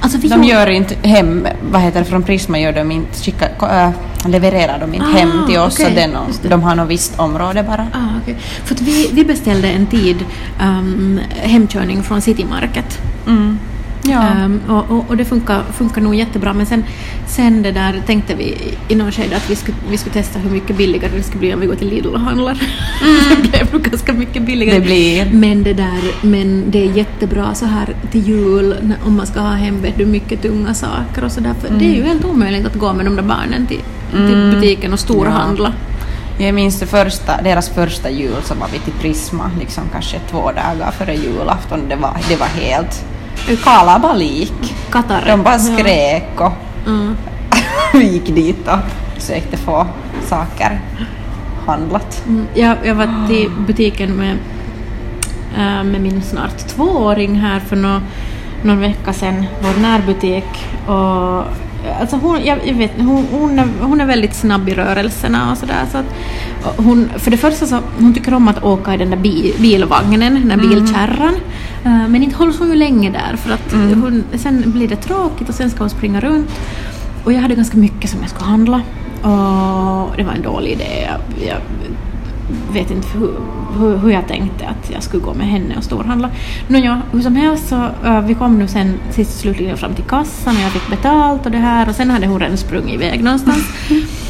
Alltså 0.00 0.18
De 0.18 0.44
gör 0.44 0.66
inte 0.70 1.08
hem, 1.08 1.46
vad 1.70 1.80
heter 1.80 1.98
det, 2.00 2.04
från 2.06 2.22
Prisma 2.22 2.58
gör 2.58 2.72
de 2.72 2.90
inte, 2.92 3.18
skickar, 3.22 3.50
äh, 3.86 3.90
levererar 4.28 4.78
de 4.78 4.94
inte 4.94 5.06
Ah, 5.14 5.18
hem 5.18 5.32
till 5.48 5.58
oss, 5.58 5.80
just 5.80 6.42
det. 6.42 6.48
de 6.48 6.62
har 6.62 6.74
något 6.74 6.88
visst 6.90 7.18
område 7.20 7.62
bara. 7.62 7.86
Ah, 7.94 8.18
okej. 8.22 8.36
För 8.64 8.74
vi, 8.74 9.10
vi 9.12 9.24
beställde 9.24 9.68
en 9.68 9.86
tid 9.86 10.16
um, 10.62 11.20
hemkörning 11.42 12.02
från 12.02 12.20
City 12.20 12.44
Market. 12.44 12.98
Mm. 13.26 13.58
Ja. 14.08 14.22
Ehm, 14.22 14.60
och, 14.68 14.90
och, 14.90 15.04
och 15.08 15.16
det 15.16 15.24
funkar, 15.24 15.62
funkar 15.72 16.00
nog 16.00 16.14
jättebra 16.14 16.52
men 16.52 16.66
sen, 16.66 16.84
sen 17.26 17.62
det 17.62 17.72
där 17.72 18.02
tänkte 18.06 18.34
vi 18.34 18.56
i 18.88 18.94
någon 18.94 19.12
skede 19.12 19.36
att 19.36 19.50
vi 19.50 19.56
skulle, 19.56 19.76
vi 19.90 19.96
skulle 19.98 20.12
testa 20.14 20.38
hur 20.38 20.50
mycket 20.50 20.76
billigare 20.76 21.12
det 21.16 21.22
skulle 21.22 21.40
bli 21.40 21.54
om 21.54 21.60
vi 21.60 21.66
går 21.66 21.74
till 21.74 21.88
Lidl 21.88 22.08
och 22.14 22.20
handlar. 22.20 22.54
det 23.42 23.48
blev 23.48 23.72
nog 23.72 23.82
ganska 23.82 24.12
mycket 24.12 24.42
billigare. 24.42 24.78
Det 24.78 24.84
blir. 24.84 25.30
Men 25.32 25.62
det 25.62 25.72
där, 25.72 26.00
men 26.22 26.64
det 26.70 26.78
är 26.88 26.92
jättebra 26.92 27.54
så 27.54 27.66
här 27.66 27.88
till 28.12 28.28
jul 28.28 28.74
när- 28.82 28.96
om 29.06 29.16
man 29.16 29.26
ska 29.26 29.40
ha 29.40 29.50
hem 29.54 29.82
vet 29.82 29.98
du, 29.98 30.06
mycket 30.06 30.42
tunga 30.42 30.74
saker 30.74 31.24
och 31.24 31.32
sådär. 31.32 31.54
För 31.60 31.74
det 31.78 31.84
är 31.84 31.94
ju 31.94 32.02
helt 32.02 32.24
omöjligt 32.24 32.66
att 32.66 32.74
gå 32.74 32.92
med 32.92 33.04
de 33.06 33.16
där 33.16 33.22
barnen 33.22 33.66
till, 33.66 33.80
till 34.10 34.52
butiken 34.54 34.92
och 34.92 34.98
storhandla. 35.00 35.72
Jag 36.40 36.54
minns 36.54 36.80
det 36.80 36.86
första, 36.86 37.42
deras 37.42 37.68
första 37.68 38.10
jul 38.10 38.34
så 38.44 38.54
var 38.54 38.66
vi 38.72 38.78
till 38.78 38.92
Prisma, 38.92 39.50
liksom 39.60 39.84
kanske 39.92 40.18
två 40.30 40.38
dagar 40.52 40.90
före 40.98 41.14
julafton. 41.14 41.80
Det 41.88 41.96
var, 41.96 42.16
det 42.28 42.36
var 42.36 42.46
helt 42.46 43.04
kalabalik. 43.64 44.74
Katar. 44.90 45.24
De 45.26 45.42
bara 45.42 45.58
skrek 45.58 46.40
och 46.40 46.52
Mm. 46.86 47.16
vi 47.92 48.12
gick 48.12 48.26
dit 48.34 48.68
och 48.68 48.78
försökte 49.20 49.56
få 49.56 49.86
saker 50.26 50.80
handlat. 51.66 52.22
Mm, 52.28 52.46
Jag, 52.54 52.76
jag 52.84 52.94
var 52.94 53.28
till 53.28 53.50
butiken 53.66 54.10
med, 54.16 54.36
äh, 55.56 55.84
med 55.84 56.00
min 56.00 56.22
snart 56.22 56.58
tvååring 56.68 57.34
här 57.34 57.60
för 57.60 57.76
nå, 57.76 58.00
någon 58.62 58.80
vecka 58.80 59.12
sedan, 59.12 59.44
vår 59.62 59.80
närbutik. 59.82 60.44
Och, 60.86 61.44
alltså 62.00 62.16
hon, 62.16 62.44
jag, 62.44 62.58
jag 62.64 62.74
vet, 62.74 62.92
hon, 62.98 63.26
hon, 63.32 63.58
är, 63.58 63.68
hon 63.80 64.00
är 64.00 64.06
väldigt 64.06 64.34
snabb 64.34 64.68
i 64.68 64.74
rörelserna 64.74 65.50
och 65.52 65.58
sådär. 65.58 65.84
Så 65.92 65.98
hon, 66.82 67.10
för 67.16 67.30
det 67.30 67.36
första 67.36 67.66
så 67.66 67.80
hon 67.98 68.14
tycker 68.14 68.34
om 68.34 68.48
att 68.48 68.64
åka 68.64 68.94
i 68.94 68.96
den 68.96 69.10
där 69.10 69.16
bil, 69.16 69.54
bilvagnen, 69.58 70.34
den 70.34 70.48
där 70.48 70.56
bilkärran. 70.68 71.34
Äh, 71.84 72.08
men 72.08 72.22
inte 72.22 72.36
hålls 72.36 72.58
hon 72.58 72.68
ju 72.68 72.74
länge 72.74 73.10
där 73.10 73.36
för 73.36 73.50
att 73.52 73.72
hon, 73.72 74.24
sen 74.34 74.72
blir 74.72 74.88
det 74.88 74.96
tråkigt 74.96 75.48
och 75.48 75.54
sen 75.54 75.70
ska 75.70 75.78
hon 75.78 75.90
springa 75.90 76.20
runt. 76.20 76.50
Och 77.24 77.32
jag 77.32 77.40
hade 77.40 77.54
ganska 77.54 77.76
mycket 77.76 78.10
som 78.10 78.20
jag 78.20 78.30
skulle 78.30 78.46
handla. 78.46 78.82
Och 79.22 80.16
det 80.16 80.22
var 80.22 80.32
en 80.32 80.42
dålig 80.42 80.72
idé. 80.72 81.08
Jag, 81.08 81.48
jag 81.48 81.60
vet 82.72 82.90
inte 82.90 83.08
hur, 83.18 83.34
hur, 83.78 83.96
hur 83.96 84.10
jag 84.10 84.28
tänkte 84.28 84.66
att 84.66 84.90
jag 84.90 85.02
skulle 85.02 85.22
gå 85.22 85.34
med 85.34 85.46
henne 85.46 85.76
och 85.76 85.84
storhandla. 85.84 86.30
Nåja, 86.68 87.02
hur 87.12 87.20
som 87.20 87.36
helst 87.36 87.68
så 87.68 87.88
uh, 88.04 88.20
vi 88.20 88.34
kom 88.34 88.58
nu 88.58 88.68
sen 88.68 88.94
sist 89.10 89.40
slutligen 89.40 89.76
fram 89.76 89.94
till 89.94 90.04
kassan 90.04 90.56
och 90.56 90.62
jag 90.62 90.72
fick 90.72 90.90
betalt 90.90 91.46
och 91.46 91.52
det 91.52 91.58
här 91.58 91.88
och 91.88 91.94
sen 91.94 92.10
hade 92.10 92.26
hon 92.26 92.40
redan 92.40 92.56
sprungit 92.56 92.94
iväg 92.94 93.24
någonstans. 93.24 93.62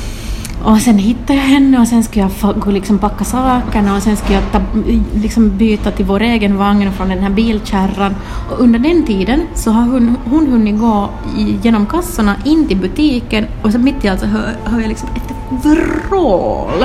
Och 0.69 0.81
sen 0.81 0.99
hittade 0.99 1.35
jag 1.35 1.47
henne 1.47 1.81
och 1.81 1.89
sen 1.89 2.05
skulle 2.05 2.31
jag 2.43 2.61
gå 2.61 2.71
liksom 2.71 2.99
packa 2.99 3.25
sakerna 3.25 3.97
och 3.97 4.03
sen 4.03 4.17
skulle 4.17 4.35
jag 4.35 4.53
ta, 4.53 4.61
liksom 5.15 5.57
byta 5.57 5.91
till 5.91 6.05
vår 6.05 6.23
egen 6.23 6.57
vagn 6.57 6.93
från 6.93 7.09
den 7.09 7.19
här 7.19 7.31
bilkärran. 7.31 8.15
Och 8.51 8.61
under 8.61 8.79
den 8.79 9.07
tiden 9.07 9.47
så 9.55 9.71
har 9.71 9.83
hon, 9.83 10.17
hon 10.25 10.47
hunnit 10.47 10.79
gå 10.81 11.11
genom 11.63 11.87
kassorna 11.87 12.37
in 12.45 12.69
till 12.69 12.77
butiken 12.77 13.47
och 13.63 13.73
så 13.73 13.79
mitt 13.79 14.05
i 14.05 14.09
allt 14.09 14.21
så 14.21 14.27
hör, 14.27 14.57
hör 14.65 14.81
jag 14.81 14.89
liksom 14.89 15.09
ett 15.17 15.65
vrål. 15.65 16.85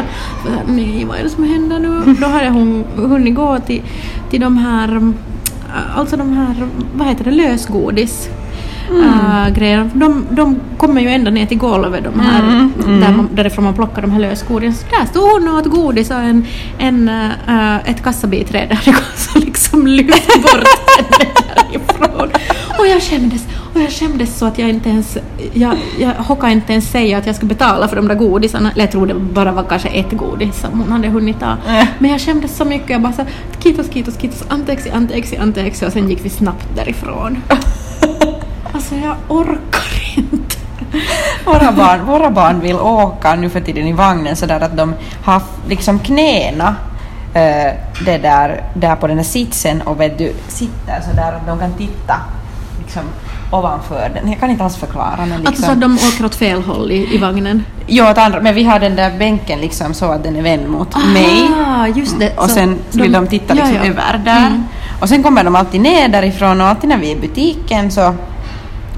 Nej, 0.68 1.06
vad 1.06 1.20
är 1.20 1.24
det 1.24 1.30
som 1.30 1.44
händer 1.44 1.80
nu? 1.80 2.16
Då 2.22 2.28
hade 2.28 2.50
hon 2.50 2.84
hunnit 2.96 3.36
gå 3.36 3.60
till, 3.60 3.82
till 4.30 4.42
de 4.42 4.58
här, 4.58 5.14
alltså 5.96 6.18
de 6.18 6.34
här, 6.34 6.68
vad 6.96 7.08
heter 7.08 7.24
det, 7.24 7.32
lösgodis. 7.32 8.30
Äh, 8.90 9.54
grejer. 9.54 9.90
De, 9.94 10.26
de 10.32 10.60
kommer 10.78 11.02
ju 11.02 11.10
ända 11.10 11.32
ner 11.32 11.46
till 11.46 11.58
golvet, 11.58 12.04
de 12.04 12.20
här, 12.20 12.44
Mm, 12.44 12.74
mm. 12.86 13.00
Där 13.00 13.12
man, 13.12 13.30
därifrån 13.34 13.66
man 13.66 13.74
plockar 13.74 14.02
de 14.02 14.12
här 14.12 14.20
lösgodisen. 14.20 14.74
Så 14.74 14.96
där 15.00 15.06
stod 15.06 15.24
hon 15.32 15.48
och 15.48 15.60
åt 15.60 15.66
godis 15.66 16.12
och 16.12 16.18
en, 16.18 16.46
en, 16.78 17.10
äh, 17.48 17.90
ett 17.90 18.04
kassabiträde 18.04 18.76
hade 18.76 18.98
liksom 19.46 19.88
lyft 19.88 20.42
bort 20.42 20.68
henne 20.98 21.32
därifrån. 21.56 22.30
Och 22.80 22.88
jag 22.88 23.02
skämdes, 23.02 23.48
och 23.74 23.82
jag 23.82 23.92
skämdes 23.92 24.38
så 24.38 24.46
att 24.46 24.58
jag 24.58 24.70
inte 24.70 24.90
ens, 24.90 25.18
jag, 25.54 25.78
jag 26.00 26.14
hockade 26.14 26.52
inte 26.52 26.74
ens 26.74 26.92
säga 26.92 27.18
att 27.18 27.26
jag 27.26 27.36
skulle 27.36 27.50
betala 27.50 27.88
för 27.88 27.96
de 27.96 28.08
där 28.08 28.16
godisarna. 28.16 28.72
Eller 28.72 28.84
jag 28.84 28.92
tror 28.92 29.08
det 29.08 29.14
bara 29.14 29.52
var 29.52 29.64
kanske 29.64 29.90
ett 29.90 30.12
godis 30.12 30.60
som 30.62 30.80
hon 30.80 30.92
hade 30.92 31.08
hunnit 31.08 31.40
ta. 31.40 31.52
Äh. 31.68 31.88
Men 32.00 32.12
jag 32.12 32.22
skämdes 32.22 32.58
så 32.58 32.66
mycket, 32.66 32.90
jag 32.90 33.02
bara 33.02 33.14
så 33.14 33.26
kitos, 33.60 33.90
kitos, 33.90 34.18
kitos, 34.22 34.44
anteeksi, 34.48 34.90
anteeksi, 34.90 35.38
anteeksi 35.38 35.86
och 35.86 35.92
sen 35.92 36.10
gick 36.10 36.26
vi 36.26 36.30
snabbt 36.30 36.68
därifrån. 36.76 37.38
Alltså 38.84 38.96
jag 38.96 39.16
orkar 39.28 40.18
inte. 40.18 40.56
Våra 41.46 41.72
barn, 41.72 42.06
våra 42.06 42.32
barn 42.32 42.60
vill 42.60 42.76
åka 42.76 43.36
nu 43.36 43.50
för 43.50 43.60
tiden 43.62 43.88
i 43.88 43.94
vagnen 43.94 44.36
så 44.36 44.46
där 44.46 44.60
att 44.60 44.78
de 44.78 44.94
har 45.24 45.42
liksom 45.68 46.00
knäna 46.00 46.76
eh, 47.34 47.74
det 48.06 48.18
där, 48.18 48.64
där 48.74 48.96
på 48.96 49.08
den 49.08 49.18
där 49.18 49.24
sitsen 49.24 49.82
och 49.82 50.02
vet 50.02 50.18
du, 50.18 50.34
sitter 50.48 51.02
så 51.02 51.16
där 51.16 51.34
att 51.34 51.48
de 51.48 51.60
kan 51.60 51.74
titta 51.74 52.16
liksom 52.80 53.02
ovanför 53.52 54.12
den. 54.14 54.30
Jag 54.30 54.40
kan 54.40 54.50
inte 54.50 54.64
alls 54.64 54.76
förklara 54.76 55.18
men 55.18 55.30
liksom... 55.30 55.48
Alltså 55.48 55.64
så 55.64 55.72
att 55.72 55.82
de 55.82 55.96
åker 55.96 56.26
åt 56.26 56.36
fel 56.36 56.62
håll 56.62 56.92
i, 56.92 57.16
i 57.16 57.18
vagnen. 57.18 57.66
Jo, 57.88 58.06
åt 58.06 58.18
andra, 58.18 58.42
men 58.42 58.56
vi 58.56 58.64
har 58.64 58.80
den 58.80 58.96
där 58.96 59.18
bänken 59.20 59.60
liksom 59.60 59.94
så 59.94 60.12
att 60.12 60.24
den 60.24 60.36
är 60.36 60.42
vänd 60.42 60.70
mot 60.70 60.96
mig. 61.14 61.50
Ah, 61.66 61.88
just 61.88 62.20
det. 62.20 62.38
Och 62.38 62.50
Så 62.50 62.56
sen 62.56 62.80
vill 62.92 63.12
de, 63.12 63.28
titta 63.28 63.54
liksom 63.54 63.76
ja, 63.76 63.86
ja. 63.86 63.92
över 63.92 64.22
där. 64.26 64.48
Mm. 64.48 64.64
Och 65.00 65.10
sen 65.10 65.24
kommer 65.24 65.44
de 65.44 65.56
alltid 65.56 65.82
ner 65.82 66.08
därifrån 66.08 66.62
och 66.62 66.68
alltid 66.68 66.90
när 66.90 66.98
vi 66.98 67.12
är 67.12 67.16
i 67.16 67.20
butiken 67.20 67.92
så, 67.92 68.16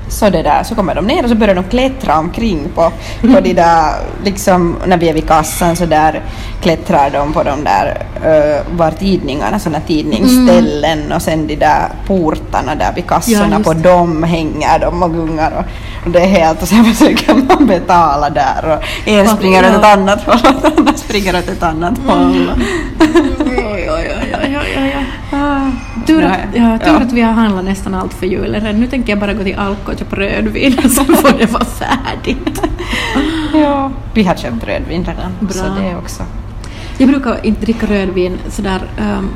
så, 0.07 0.29
det 0.29 0.41
där, 0.41 0.63
så 0.63 0.75
kommer 0.75 0.95
de 0.95 1.07
ner 1.07 1.23
och 1.23 1.29
så 1.29 1.35
börjar 1.35 1.55
de 1.55 1.63
klättra 1.63 2.19
omkring 2.19 2.69
på, 2.75 2.91
på 3.21 3.39
de 3.39 3.53
där, 3.53 3.93
liksom 4.23 4.75
när 4.85 4.97
vi 4.97 5.09
är 5.09 5.13
vid 5.13 5.27
kassan 5.27 5.75
så 5.75 5.85
där 5.85 6.21
klättrar 6.61 7.09
de 7.09 7.33
på 7.33 7.43
de 7.43 7.63
där 7.63 8.05
uh, 8.25 8.77
var 8.77 8.91
tidningarna, 8.91 9.59
sådana 9.59 9.79
tidningsställen 9.87 11.11
och 11.11 11.21
sen 11.21 11.47
de 11.47 11.55
där 11.55 11.89
portarna 12.07 12.75
där 12.75 12.93
vid 12.95 13.03
Ja, 13.07 13.09
kassorna, 13.09 13.57
just 13.57 13.63
på 13.63 13.73
dem 13.73 14.23
hänger 14.23 14.79
de 14.79 15.03
och 15.03 15.13
gungar 15.13 15.51
och, 15.51 15.65
och 16.05 16.11
det 16.11 16.19
är 16.19 16.27
helt 16.27 16.61
och 16.61 16.67
sen 16.67 16.85
försöker 16.85 17.35
man 17.35 17.67
betala 17.67 18.29
där 18.29 18.77
och 18.77 19.07
en 19.07 19.27
springer 19.27 19.63
åt 19.63 19.71
ja. 19.71 19.77
ett 19.79 19.97
annat 19.97 20.23
håll 20.23 20.55
och 20.55 20.61
den 20.61 20.77
andra 20.77 20.93
springer 20.93 21.37
åt 21.37 21.49
ett 21.49 21.63
annat 21.63 21.97
håll. 22.07 22.51
Oj, 22.99 23.09
oj, 23.67 23.89
oj, 23.91 24.15
oj, 24.43 24.57
oj, 24.57 24.77
oj. 24.77 25.94
Tur, 26.05 26.23
att, 26.23 26.39
ja, 26.53 26.79
tur 26.79 26.87
ja. 26.87 26.99
att 26.99 27.11
vi 27.11 27.21
har 27.21 27.31
handlat 27.31 27.65
nästan 27.65 27.93
allt 27.93 28.13
för 28.13 28.25
julen. 28.25 28.79
Nu 28.79 28.87
tänker 28.87 29.09
jag 29.09 29.19
bara 29.19 29.33
gå 29.33 29.43
till 29.43 29.55
Alko 29.55 29.91
och 29.91 29.99
köpa 29.99 30.15
rödvin 30.15 30.77
och 30.83 30.91
så 30.91 31.03
får 31.03 31.37
det 31.37 31.45
vara 31.45 31.65
färdigt. 31.65 32.61
Ja. 33.53 33.91
Vi 34.13 34.23
har 34.23 34.35
köpt 34.35 34.63
rödvin 34.63 35.05
redan, 35.05 35.31
Bra. 35.39 35.51
så 35.51 35.63
det 35.63 35.95
också... 35.95 36.23
Jag 36.97 37.09
brukar 37.09 37.45
inte 37.45 37.61
dricka 37.61 37.85
rödvin 37.85 38.37
sådär 38.49 38.81
um, 38.99 39.29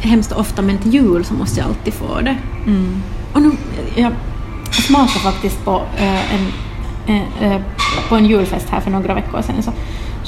hemskt 0.00 0.32
ofta 0.32 0.62
men 0.62 0.78
till 0.78 0.94
jul 0.94 1.24
så 1.24 1.34
måste 1.34 1.60
jag 1.60 1.68
alltid 1.68 1.94
få 1.94 2.20
det. 2.20 2.36
Mm. 2.66 3.02
Och 3.32 3.42
nu, 3.42 3.50
jag 3.96 4.12
smakade 4.70 5.18
faktiskt 5.18 5.64
på, 5.64 5.82
eh, 5.96 6.34
en, 6.34 6.46
eh, 7.06 7.52
eh, 7.52 7.60
på 8.08 8.16
en 8.16 8.26
julfest 8.26 8.70
här 8.70 8.80
för 8.80 8.90
några 8.90 9.14
veckor 9.14 9.42
sedan 9.42 9.62
så, 9.62 9.72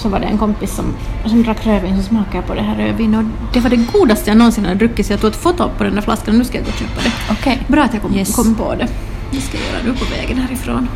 så 0.00 0.08
var 0.08 0.20
det 0.20 0.26
en 0.26 0.38
kompis 0.38 0.74
som, 0.74 0.84
som 1.26 1.42
drack 1.42 1.66
rödvin 1.66 1.96
så 1.96 2.02
smakade 2.02 2.36
jag 2.36 2.46
på 2.46 2.54
det 2.54 2.62
här 2.62 2.76
rödvinet 2.76 3.20
och 3.20 3.52
det 3.54 3.60
var 3.60 3.70
det 3.70 3.76
godaste 3.92 4.30
jag 4.30 4.36
någonsin 4.36 4.64
har 4.66 4.74
druckit 4.74 5.06
så 5.06 5.12
jag 5.12 5.20
tog 5.20 5.30
ett 5.30 5.36
foto 5.36 5.70
på 5.78 5.84
den 5.84 5.94
där 5.94 6.02
flaskan 6.02 6.34
och 6.34 6.38
nu 6.38 6.44
ska 6.44 6.58
jag 6.58 6.64
gå 6.64 6.70
och 6.70 6.78
köpa 6.78 7.00
det. 7.04 7.12
Okej. 7.32 7.62
Bra 7.68 7.82
att 7.82 7.92
jag 7.94 8.02
kom, 8.02 8.14
Yes. 8.14 8.36
kom 8.36 8.54
på 8.54 8.74
det. 8.74 8.88
Det 9.32 9.40
ska 9.40 9.58
jag 9.58 9.66
göra 9.66 9.82
nu 9.92 9.98
på 9.98 10.04
vägen 10.04 10.38
härifrån. 10.38 10.88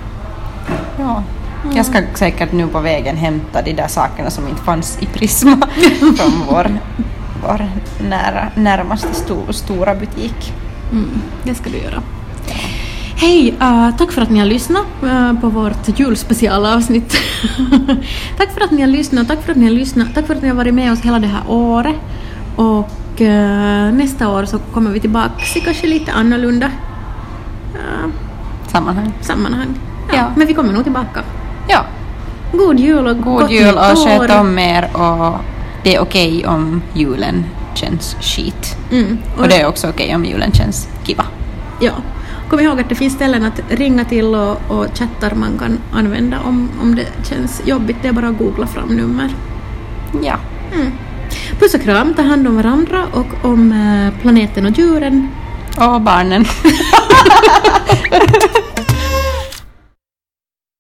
Ja. 0.99 1.23
Jag 1.75 1.87
ska 1.87 2.03
säkert 2.15 2.53
nu 2.53 2.67
på 2.67 2.81
vägen 2.81 3.17
hämta 3.17 3.63
de 3.63 3.73
där 3.73 3.89
sakerna 3.89 4.31
som 4.31 4.49
inte 4.49 4.63
fanns 4.63 4.99
i 5.01 5.07
Prisma 5.07 5.57
från 5.99 6.33
vår, 6.51 6.79
vår 7.43 7.67
nära, 8.09 8.49
närmaste 8.55 9.15
sto, 9.15 9.53
stora 9.53 9.95
butik. 9.95 10.53
Mm, 10.93 11.11
det 11.43 11.55
ska 11.55 11.71
du 11.71 11.77
göra. 11.79 12.03
Hej, 13.17 13.55
uh, 13.61 13.97
tack 13.97 14.13
för 14.13 14.23
att 14.23 14.31
ni 14.31 14.39
har 14.39 14.47
lyssnat 14.47 14.87
uh, 15.05 15.41
på 15.41 15.49
vårt 15.49 15.99
julspecialavsnitt. 15.99 17.13
tack 18.39 18.53
för 18.55 18.61
att 18.61 18.71
ni 18.71 18.81
har 18.81 18.89
lyssnat, 18.89 19.29
tack 19.29 19.43
för 19.43 19.51
att 19.53 19.59
ni 19.59 19.65
har 19.65 19.73
lyssnat, 19.73 20.15
tack 20.15 20.27
för 20.27 20.35
att 20.35 20.43
ni 20.43 20.49
har 20.49 20.57
varit 20.57 20.75
med 20.75 20.93
oss 20.93 21.01
hela 21.01 21.19
det 21.19 21.27
här 21.27 21.43
året. 21.49 21.97
Och 22.57 23.21
uh, 23.21 23.95
nästa 23.95 24.29
år 24.29 24.45
så 24.45 24.59
kommer 24.59 24.91
vi 24.91 25.01
tillbaka 25.01 25.33
i 25.57 25.61
kanske 25.61 25.87
lite 25.87 26.13
annorlunda 26.13 26.71
Sammanhang. 28.75 29.13
sammanhang. 29.21 29.69
Ja, 30.09 30.15
Ja. 30.17 30.31
Men 30.37 30.47
vi 30.47 30.55
kommer 30.55 30.73
nog 30.73 30.83
tillbaka. 30.83 31.23
Ja. 31.69 31.85
God 32.53 32.81
jul 32.81 33.07
och 33.07 33.17
God 33.21 33.41
gott 33.41 33.51
jul 33.51 33.75
och 33.75 33.99
sköt 33.99 34.31
om 34.31 34.59
er 34.59 34.89
och 34.93 35.41
det 35.85 35.95
är 35.95 36.01
okej 36.01 36.47
om 36.47 36.83
julen 36.95 37.45
känns 37.75 38.17
skit. 38.21 38.77
Mm, 38.93 39.19
Och 39.39 39.49
det 39.49 39.61
är 39.61 39.67
också 39.69 39.89
okej 39.89 40.15
om 40.15 40.25
julen 40.25 40.53
känns 40.53 40.89
kiva. 41.05 41.25
Ja. 41.81 41.93
Kom 42.49 42.61
ihåg 42.61 42.81
att 42.81 42.89
det 42.89 42.95
finns 42.95 43.15
ställen 43.15 43.45
att 43.45 43.61
ringa 43.69 44.05
till 44.05 44.35
och, 44.35 44.61
och 44.69 44.87
chattar 44.99 45.35
man 45.35 45.59
kan 45.59 45.79
använda 45.93 46.41
om, 46.41 46.71
om 46.83 46.95
det 46.95 47.07
känns 47.29 47.63
jobbigt. 47.67 47.97
Det 48.03 48.09
är 48.09 48.13
bara 48.13 48.29
att 48.29 48.39
googla 48.39 48.67
fram 48.67 48.89
nummer. 48.89 49.31
Ja. 50.23 50.37
Mm. 50.75 50.93
Puss 51.61 51.75
och 51.75 51.83
kram, 51.83 52.15
ta 52.15 52.23
hand 52.23 52.49
om 52.49 52.57
varandra 52.57 53.07
och 53.13 53.51
om 53.51 53.73
eh, 53.73 54.21
planeten 54.21 54.67
och 54.67 54.79
djuren. 54.79 55.29
Och 55.77 56.01
barnen. 56.01 56.45